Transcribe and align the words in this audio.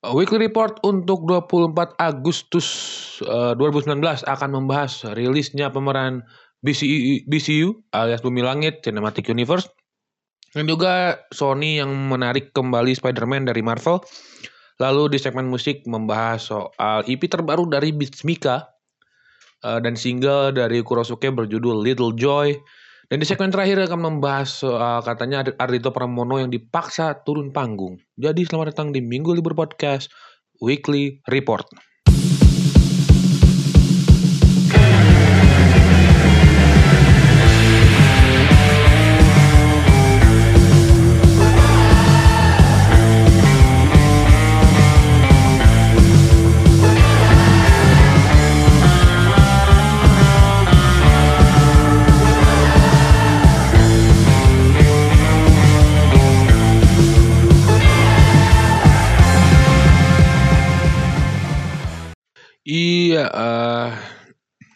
Weekly 0.00 0.48
Report 0.48 0.80
untuk 0.80 1.28
24 1.28 2.00
Agustus 2.00 2.68
uh, 3.28 3.52
2019 3.52 4.00
akan 4.24 4.50
membahas 4.56 5.04
rilisnya 5.12 5.68
pemeran 5.68 6.24
BCU, 6.64 7.28
BCU 7.28 7.76
alias 7.92 8.24
Bumi 8.24 8.40
Langit 8.40 8.80
Cinematic 8.80 9.28
Universe 9.28 9.68
dan 10.56 10.64
juga 10.64 11.20
Sony 11.30 11.78
yang 11.78 11.92
menarik 12.08 12.56
kembali 12.56 12.96
Spider-Man 12.96 13.52
dari 13.52 13.60
Marvel. 13.60 14.00
Lalu 14.80 15.12
di 15.12 15.18
segmen 15.20 15.52
musik 15.52 15.84
membahas 15.84 16.48
soal 16.48 17.04
EP 17.04 17.20
terbaru 17.20 17.68
dari 17.68 17.92
Beats 17.92 18.24
Mika 18.24 18.64
uh, 19.68 19.78
dan 19.84 19.94
single 20.00 20.56
dari 20.56 20.80
Kurosuke 20.80 21.28
berjudul 21.28 21.84
Little 21.84 22.16
Joy. 22.16 22.56
Dan 23.10 23.18
di 23.18 23.26
segmen 23.26 23.50
terakhir 23.50 23.90
akan 23.90 24.06
membahas 24.06 24.62
soal 24.62 25.02
katanya 25.02 25.42
Ardito 25.58 25.90
Pramono 25.90 26.38
yang 26.38 26.46
dipaksa 26.46 27.26
turun 27.26 27.50
panggung. 27.50 27.98
Jadi 28.14 28.46
selamat 28.46 28.70
datang 28.70 28.94
di 28.94 29.02
Minggu 29.02 29.34
Libur 29.34 29.58
Podcast 29.58 30.14
Weekly 30.62 31.18
Report. 31.26 31.89
Iya, 62.60 63.24
uh, 63.32 63.88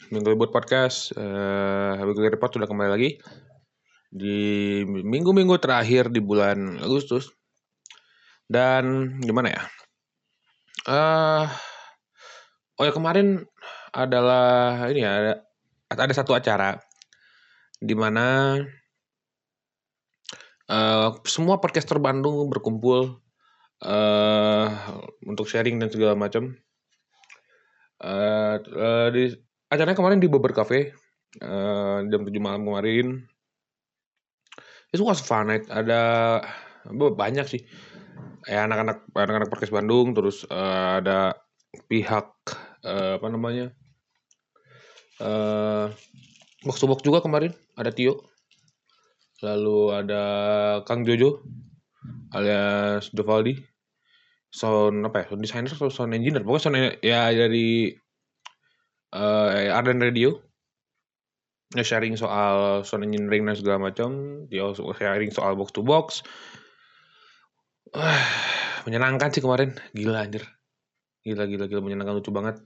Minggu 0.09 0.33
Libur 0.33 0.49
Podcast, 0.49 1.13
uh, 1.21 2.01
Weekly 2.09 2.33
Report 2.33 2.49
sudah 2.49 2.65
kembali 2.65 2.91
lagi 2.97 3.21
di 4.09 4.81
minggu-minggu 4.89 5.61
terakhir 5.61 6.09
di 6.09 6.17
bulan 6.25 6.81
Agustus. 6.81 7.29
Dan 8.49 9.21
gimana 9.21 9.53
ya? 9.53 9.63
Uh, 10.89 11.45
oh 12.81 12.89
ya 12.89 12.93
kemarin 12.97 13.45
adalah 13.93 14.89
ini 14.89 15.05
ya 15.05 15.13
ada, 15.21 15.35
ada 15.93 16.15
satu 16.17 16.33
acara 16.33 16.81
di 17.85 17.93
mana 17.93 18.65
uh, 20.73 21.21
semua 21.29 21.61
podcaster 21.61 22.01
Bandung 22.01 22.49
berkumpul 22.49 23.21
uh, 23.85 24.67
untuk 25.29 25.45
sharing 25.45 25.77
dan 25.77 25.93
segala 25.93 26.17
macam 26.17 26.57
Uh, 28.05 29.09
di 29.17 29.33
acaranya 29.73 29.97
kemarin 29.97 30.21
di 30.21 30.29
Bobber 30.29 30.53
Cafe 30.53 30.93
uh, 31.41 32.05
jam 32.05 32.21
7 32.21 32.37
malam 32.37 32.69
kemarin. 32.69 33.25
Itu 34.93 35.09
was 35.09 35.25
fun 35.25 35.49
night. 35.49 35.65
Ada 35.73 36.45
banyak 36.93 37.49
sih. 37.49 37.65
Ya 38.45 38.69
anak-anak 38.69 39.09
anak-anak 39.17 39.49
podcast 39.49 39.73
Bandung 39.73 40.13
terus 40.13 40.45
uh, 40.53 41.01
ada 41.01 41.33
pihak 41.89 42.29
uh, 42.85 43.17
apa 43.17 43.27
namanya? 43.33 43.73
Uh, 45.17 45.89
box 46.61 46.85
box 46.85 47.01
juga 47.01 47.25
kemarin 47.25 47.57
ada 47.73 47.89
Tio. 47.89 48.29
Lalu 49.41 50.05
ada 50.05 50.23
Kang 50.85 51.09
Jojo 51.09 51.41
alias 52.37 53.09
Dovaldi 53.17 53.74
sound 54.55 55.03
apa 55.03 55.27
ya 55.27 55.35
sound 55.35 55.43
designer 55.43 55.73
atau 55.75 55.91
sound 55.91 56.15
engineer? 56.15 56.47
Pokoknya 56.47 56.63
sound 56.63 56.79
ya 57.03 57.35
dari 57.35 57.91
uh, 59.11 59.75
Arden 59.75 59.99
Radio. 59.99 60.39
Sharing 61.75 62.15
soal 62.15 62.87
sound 62.87 63.03
engineering 63.03 63.51
dan 63.51 63.59
segala 63.59 63.91
macam. 63.91 64.11
Dia 64.47 64.71
sharing 64.71 65.35
soal 65.35 65.59
box 65.59 65.75
to 65.75 65.83
box. 65.83 66.23
Uh, 67.91 68.23
menyenangkan 68.87 69.35
sih 69.35 69.43
kemarin. 69.43 69.75
Gila 69.91 70.23
anjir. 70.23 70.47
Gila 71.27 71.51
gila 71.51 71.67
gila. 71.67 71.83
Menyenangkan 71.83 72.23
lucu 72.23 72.31
banget. 72.31 72.63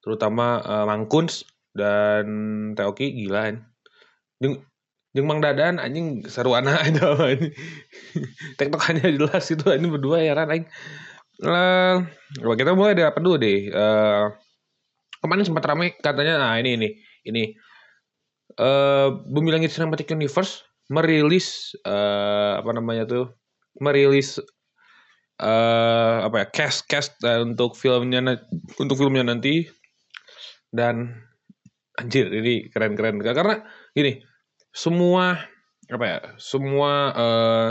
Terutama 0.00 0.64
uh, 0.64 0.88
Mangkuns 0.88 1.44
dan 1.76 2.24
Teoki. 2.72 3.12
Gila 3.12 3.44
kan 3.44 3.56
Jeng, 4.40 4.64
Jeng 5.12 5.26
Mang 5.28 5.44
Dadan 5.44 5.76
anjing 5.76 6.24
seru 6.24 6.56
anak 6.56 6.80
itu 6.96 7.04
tektokannya 8.56 9.20
jelas 9.20 9.44
itu 9.52 9.68
ini 9.68 9.92
berdua 9.92 10.24
ya 10.24 10.32
kan 10.32 10.64
Uh, 11.40 12.04
kita 12.56 12.76
mulai 12.76 12.92
dari 12.92 13.08
apa 13.08 13.18
dulu 13.20 13.40
deh. 13.40 13.72
Uh, 13.72 14.32
kemarin 15.24 15.44
sempat 15.48 15.64
ramai 15.64 15.96
katanya, 15.96 16.36
nah 16.36 16.56
ini 16.60 16.76
ini 16.76 16.88
ini. 17.24 17.44
Uh, 18.58 19.24
Bumi 19.30 19.54
Langit 19.54 19.72
Cinematic 19.72 20.10
Universe 20.10 20.66
merilis 20.90 21.70
uh, 21.86 22.58
apa 22.58 22.70
namanya 22.74 23.06
tuh 23.06 23.30
merilis 23.78 24.42
uh, 25.38 26.26
apa 26.26 26.44
ya 26.44 26.46
cast 26.50 26.90
cast 26.90 27.14
uh, 27.22 27.46
untuk 27.46 27.78
filmnya 27.78 28.42
untuk 28.76 28.98
filmnya 28.98 29.22
nanti 29.22 29.70
dan 30.74 31.14
anjir 31.94 32.26
ini 32.34 32.66
keren 32.74 32.98
keren 32.98 33.22
karena 33.22 33.62
gini 33.94 34.18
semua 34.74 35.38
apa 35.90 36.04
ya 36.04 36.18
semua 36.38 36.92
uh, 37.14 37.68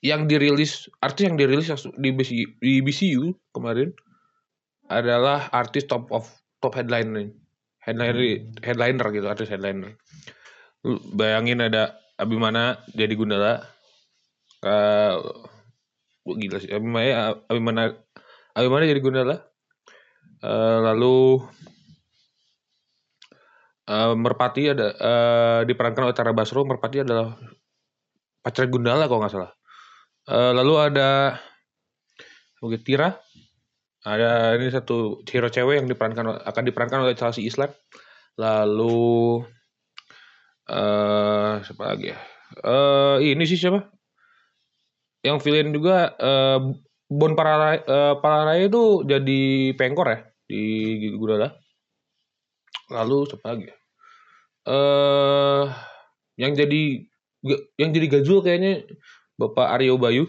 yang 0.00 0.24
dirilis 0.24 0.88
artis 1.04 1.28
yang 1.28 1.36
dirilis 1.36 1.68
di 2.00 2.10
BCU, 2.12 2.46
di 2.60 2.80
BCU 2.80 3.36
kemarin 3.52 3.92
adalah 4.88 5.52
artis 5.52 5.84
top 5.86 6.08
of 6.08 6.24
top 6.64 6.74
headliner 6.76 7.28
headliner 7.84 8.16
headliner 8.64 9.06
gitu 9.12 9.26
artis 9.28 9.48
headliner. 9.52 9.96
Bayangin 11.12 11.60
ada 11.60 12.00
Abimana 12.20 12.80
jadi 12.92 13.16
Gundala 13.16 13.64
uh, 14.64 15.16
gila 16.24 16.60
sih 16.60 16.68
Abimana 16.68 17.36
Abimana 17.48 17.96
Abimana 18.52 18.84
jadi 18.84 19.00
Gundala 19.00 19.40
uh, 20.44 20.78
lalu 20.84 21.40
uh, 23.88 24.12
Merpati 24.16 24.72
ada 24.72 24.88
uh, 25.00 25.60
diperankan 25.64 26.12
oleh 26.12 26.16
Tara 26.16 26.36
Basro 26.36 26.64
Merpati 26.64 27.00
adalah 27.00 27.36
pacar 28.44 28.68
Gundala 28.68 29.08
kalau 29.08 29.24
nggak 29.24 29.32
salah 29.32 29.52
Uh, 30.30 30.54
lalu 30.54 30.78
ada 30.78 31.42
Bukit 32.62 32.86
Tira. 32.86 33.18
Ada 34.06 34.54
ini 34.56 34.70
satu 34.70 35.26
hero 35.26 35.50
cewek 35.50 35.82
yang 35.82 35.90
diperankan 35.90 36.46
akan 36.46 36.62
diperankan 36.70 37.02
oleh 37.02 37.18
Chelsea 37.18 37.50
Islam. 37.50 37.74
Lalu 38.38 39.42
uh, 40.70 41.58
siapa 41.66 41.82
lagi 41.82 42.14
ya? 42.14 42.18
Uh, 42.62 43.18
ini 43.18 43.42
sih 43.42 43.58
siapa? 43.58 43.90
Yang 45.26 45.38
villain 45.44 45.74
juga 45.74 46.14
uh, 46.16 46.72
Bon 47.10 47.34
Pararai, 47.34 47.82
uh, 47.84 48.14
Pararai 48.22 48.70
itu 48.70 49.02
jadi 49.02 49.74
pengkor 49.74 50.08
ya 50.14 50.18
di 50.46 51.10
Gudala. 51.18 51.50
Lalu 52.88 53.18
siapa 53.28 53.46
lagi 53.50 53.66
ya? 53.66 53.76
Uh, 54.70 55.64
yang 56.38 56.54
jadi 56.54 57.04
yang 57.76 57.90
jadi 57.90 58.06
Gazul 58.08 58.40
kayaknya 58.40 58.86
Bapak 59.40 59.80
Aryo 59.80 59.96
Bayu 59.96 60.28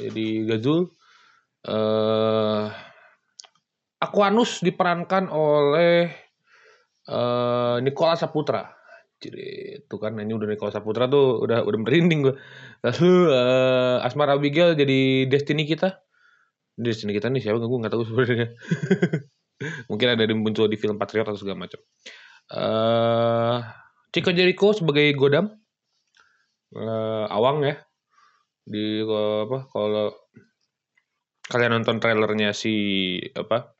jadi 0.00 0.26
Gazul. 0.48 0.88
Uh, 1.60 2.72
Aquanus 4.00 4.64
diperankan 4.64 5.28
oleh 5.28 6.08
uh, 7.04 7.76
Nikola 7.84 8.16
Saputra. 8.16 8.72
Jadi 9.20 9.76
itu 9.84 9.96
kan 10.00 10.16
ini 10.16 10.32
udah 10.32 10.48
Nikola 10.48 10.72
Saputra 10.72 11.04
tuh 11.04 11.44
udah 11.44 11.68
udah 11.68 11.78
merinding 11.84 12.24
gue. 12.24 12.34
Lalu 12.80 13.12
uh, 13.28 14.00
Asmara 14.00 14.40
Abigail 14.40 14.72
jadi 14.72 15.28
Destiny 15.28 15.68
kita. 15.68 16.00
Destiny 16.80 17.12
kita 17.12 17.28
nih 17.28 17.44
siapa 17.44 17.60
gue 17.60 17.80
nggak 17.84 17.92
tahu 17.92 18.08
sebenarnya. 18.08 18.56
Mungkin 19.92 20.08
ada 20.16 20.24
yang 20.24 20.40
muncul 20.40 20.64
di 20.72 20.80
film 20.80 20.96
Patriot 20.96 21.28
atau 21.28 21.36
segala 21.36 21.68
macam. 21.68 21.80
Uh, 22.48 23.60
Chico 24.16 24.32
Jericho 24.32 24.72
sebagai 24.72 25.12
Godam. 25.12 25.52
Uh, 26.72 27.28
Awang 27.28 27.66
ya 27.66 27.76
di 28.70 29.02
apa 29.02 29.66
kalau 29.66 30.14
kalian 31.50 31.82
nonton 31.82 31.98
trailernya 31.98 32.54
si 32.54 33.18
apa 33.34 33.74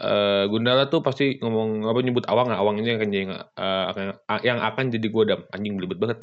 uh, 0.00 0.44
Gundala 0.48 0.86
tuh 0.92 1.00
pasti 1.00 1.40
ngomong 1.40 1.88
apa 1.88 1.98
nyebut 2.04 2.24
awang 2.28 2.52
nggak? 2.52 2.60
Awang 2.60 2.76
ini 2.80 2.88
akan 2.96 3.08
jadi 3.10 3.24
uh, 3.58 4.40
yang 4.44 4.58
akan 4.60 4.84
jadi 4.92 5.08
godam. 5.08 5.40
Anjing 5.50 5.80
belibet 5.80 5.98
banget. 5.98 6.18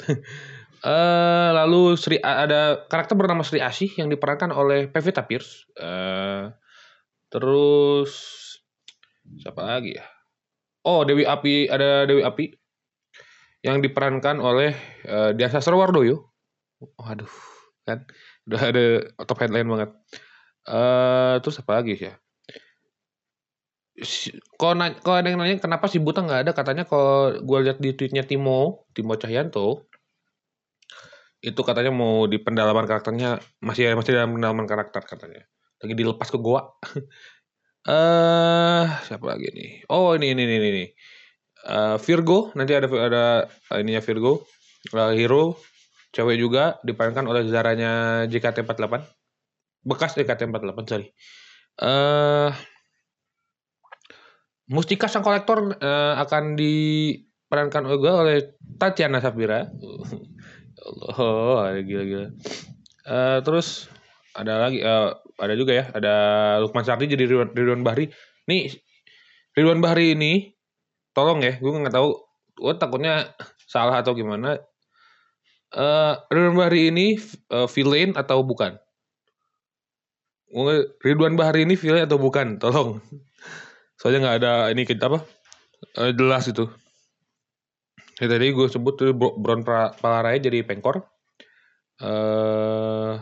Uh, 0.80 1.50
lalu 1.64 1.98
Sri 1.98 2.16
ada 2.22 2.86
karakter 2.86 3.14
bernama 3.18 3.42
Sri 3.42 3.60
Asih 3.60 3.90
yang 3.98 4.08
diperankan 4.08 4.54
oleh 4.54 4.88
Pevita 4.88 5.24
Pierce 5.24 5.68
uh, 5.80 6.52
terus 7.28 8.12
siapa 9.40 9.64
lagi 9.64 9.96
ya? 9.98 10.04
Oh 10.84 11.02
Dewi 11.08 11.24
Api 11.24 11.72
ada 11.72 12.04
Dewi 12.04 12.20
Api 12.20 12.52
yang 13.64 13.80
diperankan 13.80 14.44
oleh 14.44 14.76
uh, 15.08 15.32
Diasa 15.32 15.64
Sarwardoyo 15.64 16.20
oh, 16.84 17.06
aduh 17.08 17.53
kan 17.88 17.98
udah 18.48 18.60
ada 18.70 18.82
top 19.28 19.38
headline 19.42 19.68
banget 19.72 19.90
Eh 20.64 21.34
terus 21.44 21.60
apa 21.60 21.72
lagi 21.80 21.92
ya? 22.00 22.12
Si- 24.10 24.34
Kalau 24.60 24.74
kalau 25.04 25.16
ada 25.18 25.28
yang 25.30 25.38
nanya 25.40 25.56
kenapa 25.64 25.86
si 25.92 25.98
Buta 26.04 26.20
nggak 26.26 26.40
ada, 26.42 26.52
katanya 26.58 26.82
kalau 26.90 27.14
gue 27.48 27.58
lihat 27.64 27.78
di 27.84 27.90
tweetnya 27.96 28.22
Timo, 28.30 28.60
Timo 28.94 29.14
Cahyanto, 29.22 29.66
itu 31.44 31.60
katanya 31.60 31.92
mau 31.92 32.24
di 32.24 32.40
pendalaman 32.40 32.88
karakternya 32.88 33.36
masih 33.60 33.92
masih 33.98 34.12
dalam 34.16 34.32
pendalaman 34.32 34.64
karakter 34.64 35.02
katanya. 35.04 35.42
Lagi 35.82 35.94
dilepas 35.96 36.28
ke 36.32 36.38
goa. 36.40 36.62
Eh 37.84 38.84
siapa 39.04 39.24
lagi 39.28 39.52
nih? 39.52 39.70
Oh 39.92 40.16
ini 40.16 40.32
ini 40.32 40.42
ini 40.48 40.68
ini. 40.72 40.84
Eh, 41.68 41.96
Virgo 42.00 42.52
nanti 42.56 42.72
ada 42.78 42.88
ada 42.88 43.24
ininya 43.80 44.00
Virgo, 44.04 44.44
Eh, 44.92 45.12
Hero, 45.16 45.56
cewek 46.14 46.38
juga 46.38 46.78
diperankan 46.86 47.26
oleh 47.26 47.42
Zaranya 47.50 48.24
JKT48 48.30 48.94
bekas 49.84 50.14
JKT48 50.14 50.78
sorry. 50.86 51.06
Eh 51.82 52.50
Mustika 54.64 55.10
Sang 55.12 55.20
Kolektor 55.20 55.76
eh, 55.76 56.14
akan 56.16 56.56
diperankan 56.56 57.84
juga 57.84 58.24
oleh 58.24 58.56
Tatiana 58.80 59.20
Safira. 59.20 59.68
Allah 60.84 61.80
gila-gila 61.80 62.28
Eh, 63.04 63.38
terus 63.44 63.92
ada 64.32 64.64
lagi 64.64 64.80
eh, 64.80 65.10
ada 65.36 65.54
juga 65.60 65.72
ya 65.76 65.84
ada 65.92 66.14
Lukman 66.64 66.88
Sardi 66.88 67.04
jadi 67.04 67.28
Ridwan, 67.28 67.52
Ridwan 67.52 67.84
Bahri. 67.84 68.08
Nih 68.48 68.72
Ridwan 69.52 69.84
Bahri 69.84 70.16
ini 70.16 70.56
tolong 71.12 71.44
ya 71.44 71.60
gue 71.60 71.68
nggak 71.68 71.92
tahu 71.92 72.16
gue 72.64 72.74
takutnya 72.80 73.36
salah 73.68 74.00
atau 74.00 74.16
gimana 74.16 74.56
eh 75.74 76.14
Ridwan 76.30 76.56
Bahri 76.56 76.88
ini 76.94 77.18
eh, 77.50 77.68
villain 77.70 78.14
atau 78.14 78.42
bukan 78.46 78.78
Ridwan 81.02 81.34
Bahri 81.34 81.66
ini 81.66 81.74
villain 81.74 82.06
atau 82.06 82.14
bukan? 82.20 82.62
Tolong. 82.62 83.02
Soalnya 83.98 84.18
nggak 84.22 84.36
ada 84.38 84.52
ini 84.70 84.86
kita 84.86 85.10
apa? 85.10 85.18
Eh, 85.98 86.14
jelas 86.14 86.46
itu. 86.46 86.70
Ya, 88.22 88.30
tadi 88.30 88.54
gue 88.54 88.70
sebut 88.70 88.94
tuh 88.94 89.10
Bro- 89.10 89.34
Bron 89.34 89.66
Pra- 89.66 89.90
Palaraya 89.98 90.38
jadi 90.38 90.62
pengkor. 90.62 91.02
Eh 91.98 93.14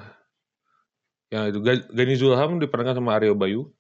yang 1.33 1.49
itu 1.49 1.65
Ga- 1.65 1.89
Gani 1.89 2.15
Zulham 2.21 2.61
diperankan 2.61 3.01
sama 3.01 3.17
Aryo 3.17 3.33
Bayu. 3.33 3.73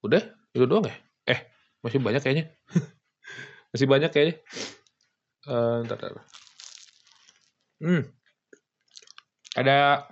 Udah, 0.00 0.24
itu 0.56 0.64
doang 0.64 0.88
ya? 0.88 0.96
Eh, 1.28 1.40
masih 1.84 2.00
banyak 2.00 2.24
kayaknya. 2.24 2.48
masih 3.76 3.84
banyak 3.84 4.08
kayaknya. 4.08 4.36
Eh, 5.44 5.76
ntar, 5.84 6.00
ntar. 6.00 6.24
Hmm. 7.82 8.06
Ada 9.58 10.06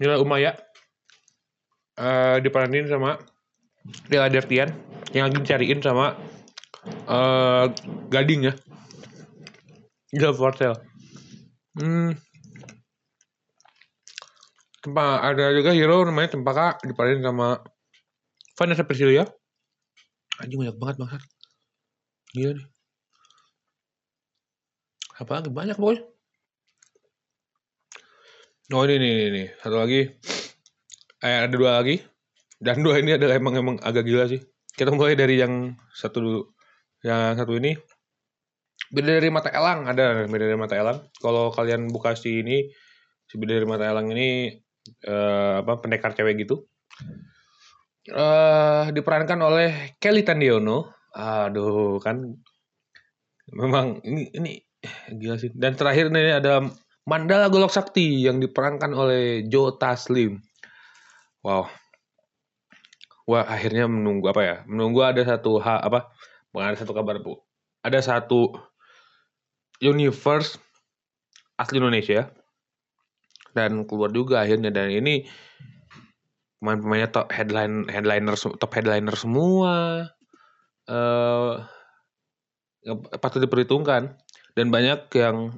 Nila 0.00 0.16
Umaya 0.24 0.56
eh 1.96 2.40
diperanin 2.40 2.88
sama 2.88 3.20
Dela 4.08 4.32
Dertian 4.32 4.72
yang 5.12 5.28
lagi 5.28 5.44
dicariin 5.44 5.84
sama 5.84 6.16
eh 6.88 7.64
Gading 8.08 8.48
ya. 8.48 8.54
Gila 10.16 10.32
for. 10.32 10.56
Hmm. 11.76 12.16
Tempa, 14.80 15.20
ada 15.20 15.52
juga 15.52 15.76
hero 15.76 16.08
namanya 16.08 16.32
Cempaka 16.32 16.80
diperanin 16.88 17.20
sama 17.20 17.60
Vanessa 18.56 18.86
Priscilia. 18.86 19.28
Anjing 20.40 20.56
banyak 20.56 20.76
banget 20.80 20.96
bangsat. 21.04 21.22
Gila 22.32 22.56
nih. 22.56 22.66
Apa 25.20 25.40
lagi 25.40 25.52
banyak 25.52 25.76
boy. 25.76 26.15
Oh 28.74 28.82
ini 28.82 28.98
nih, 28.98 29.14
nih. 29.30 29.46
Satu 29.62 29.78
lagi. 29.78 30.10
Eh, 31.22 31.36
ada 31.46 31.54
dua 31.54 31.78
lagi. 31.78 32.02
Dan 32.58 32.82
dua 32.82 32.98
ini 32.98 33.14
adalah 33.14 33.38
emang 33.38 33.54
emang 33.54 33.76
agak 33.78 34.02
gila 34.02 34.26
sih. 34.26 34.42
Kita 34.74 34.90
mulai 34.90 35.14
dari 35.14 35.38
yang 35.38 35.78
satu 35.94 36.18
dulu. 36.18 36.42
Yang 37.06 37.46
satu 37.46 37.52
ini 37.62 37.78
beda 38.86 39.18
dari 39.18 39.30
mata 39.34 39.50
elang 39.50 39.86
ada 39.86 40.26
beda 40.26 40.44
dari 40.50 40.58
mata 40.58 40.74
elang. 40.74 40.98
Kalau 41.22 41.54
kalian 41.54 41.94
buka 41.94 42.18
si 42.18 42.42
ini 42.42 42.66
si 43.30 43.38
beda 43.38 43.54
dari 43.54 43.68
mata 43.70 43.86
elang 43.86 44.10
ini 44.10 44.50
eh, 45.06 45.54
apa 45.62 45.78
pendekar 45.78 46.18
cewek 46.18 46.42
gitu. 46.42 46.66
eh 48.10 48.84
diperankan 48.90 49.46
oleh 49.46 49.94
Kelly 50.02 50.26
Tandiono. 50.26 50.90
Aduh 51.14 52.02
kan 52.02 52.18
memang 53.54 54.02
ini 54.02 54.26
ini 54.34 54.58
gila 55.14 55.38
sih. 55.38 55.54
Dan 55.54 55.78
terakhir 55.78 56.10
nih 56.10 56.42
ada 56.42 56.66
Mandala 57.06 57.46
Golok 57.46 57.70
Sakti 57.70 58.26
yang 58.26 58.42
diperankan 58.42 58.90
oleh 58.90 59.46
Joe 59.46 59.78
Taslim. 59.78 60.42
Wow. 61.46 61.70
Wah, 63.30 63.46
akhirnya 63.46 63.86
menunggu 63.86 64.26
apa 64.30 64.42
ya? 64.42 64.56
Menunggu 64.66 65.06
ada 65.06 65.22
satu 65.22 65.62
ha, 65.62 65.78
apa? 65.78 66.10
Bukan 66.50 66.66
ada 66.74 66.78
satu 66.78 66.90
kabar, 66.94 67.22
Bu. 67.22 67.38
Ada 67.86 68.02
satu 68.02 68.58
universe 69.78 70.58
asli 71.56 71.78
Indonesia 71.78 72.28
dan 73.56 73.88
keluar 73.88 74.12
juga 74.12 74.44
akhirnya 74.44 74.68
dan 74.68 74.92
ini 74.92 75.24
pemain-pemainnya 76.60 77.08
top 77.08 77.32
headline 77.32 77.88
headliner 77.88 78.36
top 78.36 78.72
headliner 78.76 79.16
semua 79.16 80.04
eh 80.86 81.54
patut 83.18 83.40
diperhitungkan 83.42 84.14
dan 84.54 84.66
banyak 84.68 85.08
yang 85.16 85.56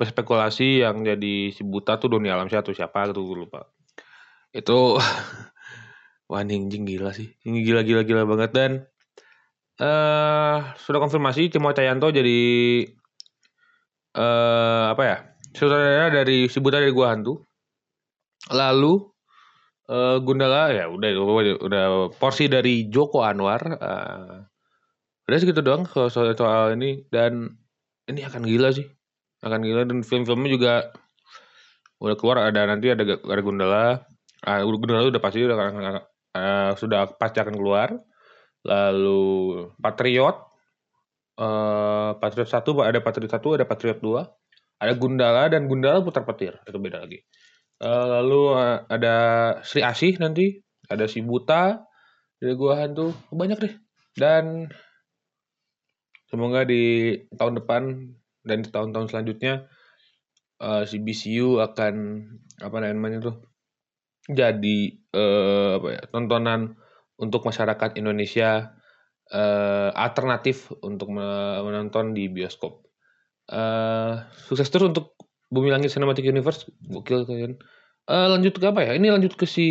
berspekulasi 0.00 0.80
yang 0.80 1.04
jadi 1.04 1.52
si 1.52 1.60
buta 1.60 2.00
tuh 2.00 2.08
Doni 2.08 2.32
Alamsyah 2.32 2.64
atau 2.64 2.72
siapa 2.72 3.12
gitu 3.12 3.20
gue 3.20 3.44
lupa. 3.44 3.68
Itu 4.48 4.96
wah 6.32 6.40
anjing 6.40 6.88
gila 6.88 7.12
sih. 7.12 7.28
Ini 7.44 7.60
gila 7.60 7.84
gila 7.84 8.02
gila 8.08 8.24
banget. 8.24 8.50
Dan 8.56 8.70
eh 9.76 10.58
sudah 10.80 11.00
konfirmasi 11.04 11.52
Cimo 11.52 11.76
Cayanto 11.76 12.08
jadi 12.08 12.40
eh 14.16 14.84
apa 14.92 15.02
ya 15.04 15.16
saudara 15.56 16.08
dari 16.12 16.48
si 16.48 16.64
buta 16.64 16.80
dari 16.80 16.96
gua 16.96 17.12
hantu. 17.12 17.44
Lalu 18.56 19.04
eh 19.92 20.16
Gundala 20.24 20.72
ya 20.72 20.88
udah 20.88 21.10
udah, 21.60 21.84
porsi 22.16 22.48
dari 22.48 22.88
Joko 22.88 23.20
Anwar 23.20 23.60
eh, 23.68 24.36
udah 25.28 25.36
segitu 25.36 25.60
doang 25.60 25.84
soal, 25.84 26.32
soal 26.32 26.72
ini. 26.72 27.04
Dan 27.12 27.52
ini 28.08 28.24
akan 28.24 28.48
gila 28.48 28.72
sih 28.72 28.88
akan 29.40 29.60
gila 29.64 29.82
dan 29.88 30.04
film-filmnya 30.04 30.50
juga 30.52 30.74
udah 32.00 32.16
keluar 32.16 32.48
ada 32.48 32.64
nanti 32.64 32.92
ada 32.92 33.04
ada 33.04 33.42
Gundala. 33.44 33.84
Ah 34.44 34.64
Gundala 34.64 35.08
udah 35.08 35.22
pasti 35.22 35.44
udah 35.44 35.56
eh, 36.36 36.70
sudah 36.76 37.16
pasti 37.16 37.38
akan 37.40 37.54
keluar. 37.56 37.96
Lalu 38.64 39.20
Patriot 39.80 40.36
eh 41.40 42.10
Patriot 42.20 42.48
satu 42.48 42.84
ada 42.84 43.00
Patriot 43.00 43.32
satu 43.32 43.56
ada 43.56 43.64
Patriot 43.64 44.00
dua 44.00 44.28
ada 44.80 44.92
Gundala 44.96 45.48
dan 45.52 45.68
Gundala 45.68 46.00
putar 46.04 46.24
petir 46.28 46.56
itu 46.68 46.78
beda 46.80 47.04
lagi. 47.04 47.20
Eh, 47.80 48.06
lalu 48.20 48.60
eh, 48.60 48.78
ada 48.92 49.14
Sri 49.64 49.80
Asih 49.80 50.20
nanti 50.20 50.60
ada 50.88 51.08
si 51.08 51.24
Buta 51.24 51.80
dari 52.36 52.52
gua 52.56 52.84
hantu 52.84 53.12
banyak 53.32 53.58
deh. 53.60 53.74
Dan 54.16 54.68
semoga 56.28 56.68
di 56.68 57.16
tahun 57.36 57.64
depan 57.64 57.82
dan 58.50 58.66
tahun-tahun 58.66 59.14
selanjutnya 59.14 59.70
eh, 60.58 60.82
si 60.90 60.98
BCU 60.98 61.62
akan 61.62 61.94
apa 62.60 62.76
namanya 62.82 63.18
tuh 63.30 63.36
jadi 64.28 64.78
eh, 65.14 65.70
apa 65.78 65.88
ya 65.96 66.02
tontonan 66.10 66.76
untuk 67.20 67.46
masyarakat 67.46 67.96
Indonesia 68.00 68.74
eh, 69.30 69.90
alternatif 69.94 70.74
untuk 70.82 71.08
me- 71.14 71.60
menonton 71.66 72.12
di 72.16 72.26
bioskop. 72.30 72.86
eh 73.50 74.14
sukses 74.46 74.70
terus 74.70 74.94
untuk 74.94 75.18
Bumi 75.50 75.68
Langit 75.74 75.90
Cinematic 75.90 76.22
Universe. 76.22 76.70
Gokil 76.86 77.26
kalian. 77.26 77.58
Eh 78.06 78.26
lanjut 78.30 78.54
ke 78.54 78.66
apa 78.70 78.86
ya? 78.86 78.92
Ini 78.94 79.10
lanjut 79.10 79.34
ke 79.34 79.46
si 79.50 79.66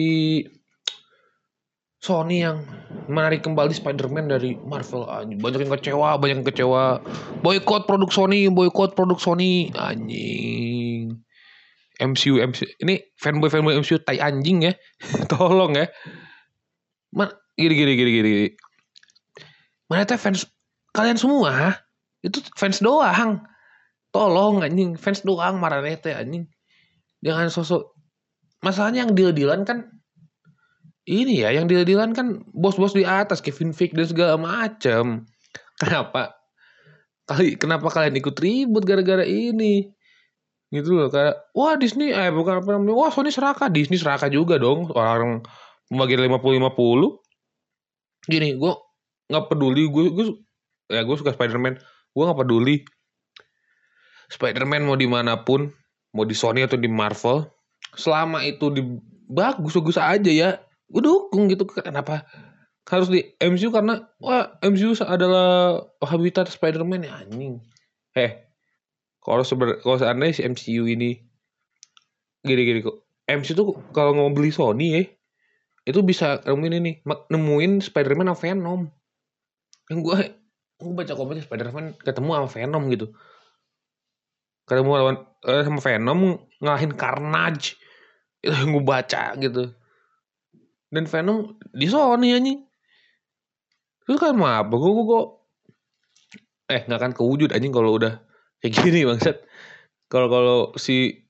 Sony 2.00 2.48
yang 2.48 2.64
menarik 3.12 3.44
kembali 3.44 3.76
Spider-Man 3.76 4.32
dari 4.32 4.56
Marvel. 4.56 5.04
Anjing, 5.12 5.44
banyak 5.44 5.68
yang 5.68 5.74
kecewa, 5.76 6.10
banyak 6.16 6.36
yang 6.40 6.48
kecewa. 6.48 7.04
Boykot 7.44 7.84
produk 7.84 8.08
Sony, 8.08 8.48
boykot 8.48 8.96
produk 8.96 9.20
Sony. 9.20 9.68
Anjing. 9.76 11.20
MCU, 12.00 12.40
MCU. 12.40 12.66
Ini 12.80 13.04
fanboy 13.20 13.52
fanboy 13.52 13.76
MCU 13.76 14.00
tai 14.00 14.24
anjing 14.24 14.64
ya. 14.64 14.74
Tolong 15.32 15.76
ya. 15.76 15.92
Ma, 17.12 17.28
gini 17.60 17.76
gini 17.76 17.92
gini 18.00 18.12
gini. 18.16 18.34
Mana 19.92 20.08
teh 20.08 20.16
fans 20.16 20.48
kalian 20.96 21.20
semua? 21.20 21.84
Itu 22.24 22.40
fans 22.56 22.80
doang. 22.80 23.44
Tolong 24.16 24.64
anjing, 24.64 24.96
fans 24.96 25.28
doang 25.28 25.60
marah 25.60 25.84
teh 25.84 26.16
anjing. 26.16 26.48
Jangan 27.20 27.52
sosok 27.52 27.92
masalahnya 28.64 29.04
yang 29.04 29.12
deal-dealan 29.12 29.68
kan 29.68 29.99
ini 31.10 31.42
ya, 31.42 31.50
yang 31.50 31.66
deal-dealan 31.66 32.14
kan 32.14 32.46
bos-bos 32.54 32.94
di 32.94 33.02
atas 33.02 33.42
Kevin 33.42 33.74
Feige 33.74 33.98
dan 33.98 34.06
segala 34.06 34.38
macam. 34.38 35.26
Kenapa? 35.82 36.38
Kali 37.26 37.58
kenapa 37.58 37.90
kalian 37.90 38.22
ikut 38.22 38.38
ribut 38.38 38.86
gara-gara 38.86 39.26
ini? 39.26 39.90
gitu 40.70 40.94
loh 40.94 41.10
kayak 41.10 41.50
wah 41.58 41.74
Disney 41.74 42.14
eh 42.14 42.30
bukan 42.30 42.62
apa 42.62 42.78
namanya 42.78 42.94
wah 42.94 43.10
Sony 43.10 43.34
serakah 43.34 43.74
Disney 43.74 43.98
serakah 43.98 44.30
juga 44.30 44.62
dong 44.62 44.94
orang 44.94 45.42
pembagian 45.90 46.22
lima 46.22 46.38
puluh 46.38 46.62
lima 46.62 46.70
puluh 46.70 47.18
gini 48.30 48.54
gue 48.54 48.74
nggak 49.34 49.46
peduli 49.50 49.90
gue 49.90 50.14
gue 50.14 50.26
ya 50.94 51.02
gue 51.02 51.16
suka 51.18 51.34
Spider-Man 51.34 51.82
gue 52.14 52.24
nggak 52.24 52.40
peduli 52.46 52.86
Spider-Man 54.30 54.86
mau 54.86 54.94
di 54.94 55.10
mana 55.10 55.42
pun 55.42 55.74
mau 56.14 56.22
di 56.22 56.38
Sony 56.38 56.62
atau 56.62 56.78
di 56.78 56.86
Marvel 56.86 57.50
selama 57.98 58.46
itu 58.46 58.70
di 58.70 58.86
bagus 59.26 59.74
bagus 59.74 59.98
aja 59.98 60.30
ya 60.30 60.62
gue 60.90 61.02
dukung 61.06 61.48
gitu 61.48 61.70
kenapa? 61.70 62.26
Harus 62.90 63.14
di 63.14 63.22
MCU 63.38 63.70
karena 63.70 64.10
wah 64.18 64.58
MCU 64.66 64.98
adalah 65.06 65.78
habitat 66.02 66.50
Spider-Man 66.50 67.06
ya 67.06 67.22
anjing. 67.22 67.62
Eh 68.18 68.50
kalau 69.22 69.46
seber 69.46 69.78
kalau 69.86 70.02
seandainya 70.02 70.34
si 70.34 70.42
MCU 70.42 70.90
ini 70.90 71.22
gini-gini 72.42 72.82
kok 72.82 73.06
MCU 73.30 73.54
tuh 73.54 73.78
kalau 73.94 74.18
mau 74.18 74.34
beli 74.34 74.50
Sony 74.50 74.88
ya 74.98 75.04
itu 75.86 76.02
bisa 76.02 76.42
nemuin 76.46 76.76
ini 76.82 76.92
nemuin 77.06 77.86
Spider-Man 77.86 78.34
sama 78.34 78.42
Venom. 78.42 78.82
Yang 79.94 80.00
gue 80.02 80.18
gue 80.80 80.94
baca 80.98 81.14
komiknya 81.14 81.46
Spider-Man 81.46 81.86
ketemu 82.02 82.30
sama 82.34 82.50
Venom 82.50 82.84
gitu. 82.90 83.08
Ketemu 84.66 84.90
lawan 84.98 85.18
eh, 85.46 85.62
sama 85.62 85.82
Venom 85.82 86.20
ngalahin 86.58 86.94
Carnage. 86.98 87.78
Itu 88.42 88.54
yang 88.58 88.74
gue 88.74 88.86
baca 88.86 89.38
gitu 89.38 89.78
dan 90.90 91.06
Venom 91.06 91.58
di 91.74 91.88
Sony 91.90 92.34
anjing. 92.34 92.60
Terus 94.06 94.18
kan 94.18 94.34
apa 94.42 94.74
gue 94.74 94.92
gue 95.06 95.24
eh 96.70 96.82
nggak 96.86 97.00
akan 97.02 97.14
kewujud 97.14 97.50
anjing 97.54 97.74
kalau 97.74 97.98
udah 97.98 98.22
kayak 98.62 98.74
gini 98.82 99.06
bangsat 99.06 99.38
kalau 100.10 100.28
kalau 100.30 100.60
si 100.78 101.26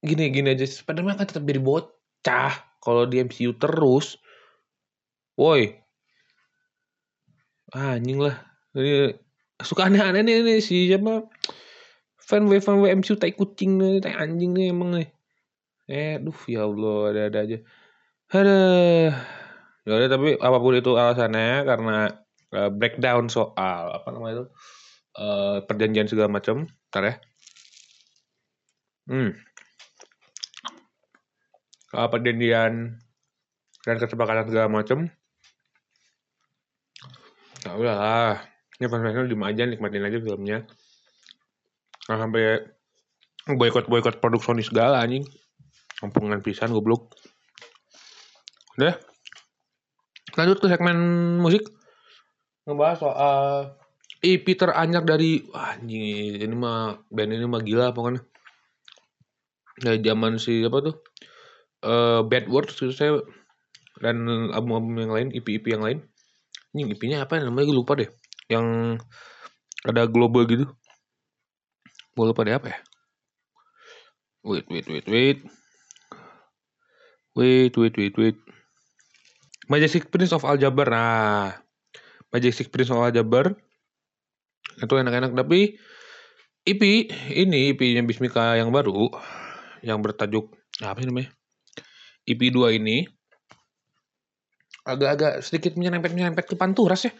gini 0.00 0.32
gini 0.32 0.56
aja 0.56 0.64
Spiderman 0.64 1.20
kan 1.20 1.28
tetap 1.28 1.44
jadi 1.44 1.60
bocah. 1.60 2.52
Kalau 2.80 3.02
di 3.04 3.18
MCU 3.18 3.58
terus 3.58 4.14
woi. 5.34 5.74
Ah, 7.74 7.98
anjing 7.98 8.22
lah. 8.22 8.46
Ini 8.78 9.10
suka 9.58 9.90
aneh-aneh 9.90 10.22
nih, 10.22 10.36
nih 10.46 10.58
si 10.62 10.86
siapa? 10.86 11.26
Fan 12.22 12.46
w 12.46 12.62
fan 12.62 12.78
w 12.78 12.86
MCU 12.86 13.18
tai 13.18 13.34
kucing 13.34 13.74
nih 13.76 13.98
tai 13.98 14.14
anjing 14.14 14.54
nih 14.54 14.70
emang 14.70 14.94
nih. 14.94 15.08
Eh 15.90 16.22
duh 16.22 16.38
ya 16.46 16.64
Allah 16.70 16.98
ada 17.10 17.20
ada 17.26 17.38
aja 17.42 17.58
ada 18.34 18.58
ya 19.86 20.10
tapi 20.10 20.34
apa 20.34 20.58
pun 20.58 20.74
itu 20.74 20.98
alasannya 20.98 21.62
karena 21.62 22.10
uh, 22.50 22.70
breakdown 22.74 23.30
soal 23.30 23.94
apa 23.94 24.08
namanya 24.10 24.34
itu 24.34 24.44
uh, 25.22 25.56
perjanjian 25.62 26.10
segala 26.10 26.30
macam 26.30 26.66
ntar 26.90 27.02
ya. 27.06 27.14
Hmm. 29.06 29.30
Uh, 31.94 32.08
perjanjian 32.10 32.98
dan 33.86 33.96
kesepakatan 34.02 34.50
segala 34.50 34.66
macam 34.66 35.06
ya 37.62 37.72
udahlah 37.78 38.42
ini 38.76 38.86
fans 38.90 39.30
di 39.30 39.38
aja 39.38 39.62
nikmatin 39.64 40.04
aja 40.04 40.18
filmnya. 40.20 40.58
Nah, 42.06 42.16
sampai 42.22 42.62
boykot 43.56 44.20
produk 44.20 44.42
Sony 44.42 44.62
segala 44.62 45.00
anjing. 45.00 45.24
Kampungan 45.96 46.44
pisan 46.44 46.76
goblok 46.76 47.16
Udah. 48.76 48.94
Lanjut 50.36 50.60
ke 50.60 50.66
segmen 50.68 50.98
musik. 51.40 51.64
Ngebahas 52.68 52.98
soal 52.98 53.42
I 54.24 54.40
Peter 54.40 54.72
dari 55.04 55.44
wah 55.52 55.76
anjing 55.76 56.40
ini 56.40 56.56
mah 56.56 56.98
band 57.12 57.30
ini 57.36 57.46
mah 57.46 57.62
gila 57.62 57.92
pokoknya. 57.92 58.24
Dari 59.76 60.00
zaman 60.00 60.40
si 60.40 60.64
apa 60.64 60.78
tuh? 60.80 60.96
Uh, 61.84 62.20
Bad 62.24 62.48
Words 62.48 62.80
itu 62.80 62.96
saya 62.96 63.20
dan 64.00 64.24
album-album 64.52 64.94
yang 64.98 65.12
lain, 65.12 65.28
EP-EP 65.32 65.64
yang 65.68 65.84
lain. 65.84 65.98
Ini 66.72 66.92
EP-nya 66.92 67.24
apa 67.24 67.40
ya 67.40 67.48
namanya 67.48 67.68
gue 67.68 67.76
lupa 67.76 67.96
deh. 67.96 68.08
Yang 68.48 68.98
ada 69.84 70.08
global 70.08 70.44
gitu. 70.48 70.66
Gue 72.16 72.24
lupa 72.24 72.44
deh 72.44 72.56
apa 72.56 72.72
ya. 72.72 72.78
Wait, 74.44 74.66
wait, 74.72 74.86
wait, 74.88 75.06
wait. 75.08 75.38
Wait, 77.36 77.72
wait, 77.76 77.94
wait, 77.96 78.14
wait. 78.16 78.36
Majestic 79.66 80.10
Prince 80.10 80.32
of 80.34 80.46
Aljabar. 80.46 80.88
Nah 80.90 81.54
Majestic 82.30 82.70
Prince 82.70 82.90
of 82.90 83.02
Aljabar. 83.02 83.54
Itu 84.78 84.94
enak-enak. 84.94 85.32
Tapi 85.34 85.78
IP 86.66 86.82
ini 87.30 87.70
IP-nya 87.70 88.02
Bismika 88.02 88.58
yang 88.58 88.74
baru 88.74 89.06
yang 89.86 90.02
bertajuk 90.02 90.50
apa 90.82 90.98
sih 90.98 91.06
namanya? 91.06 91.30
IP 92.26 92.50
2 92.50 92.82
ini 92.82 93.06
agak-agak 94.82 95.46
sedikit 95.46 95.78
menyerempet-menyerempet 95.78 96.46
ke 96.46 96.54
Panturas 96.58 97.06
ya. 97.06 97.12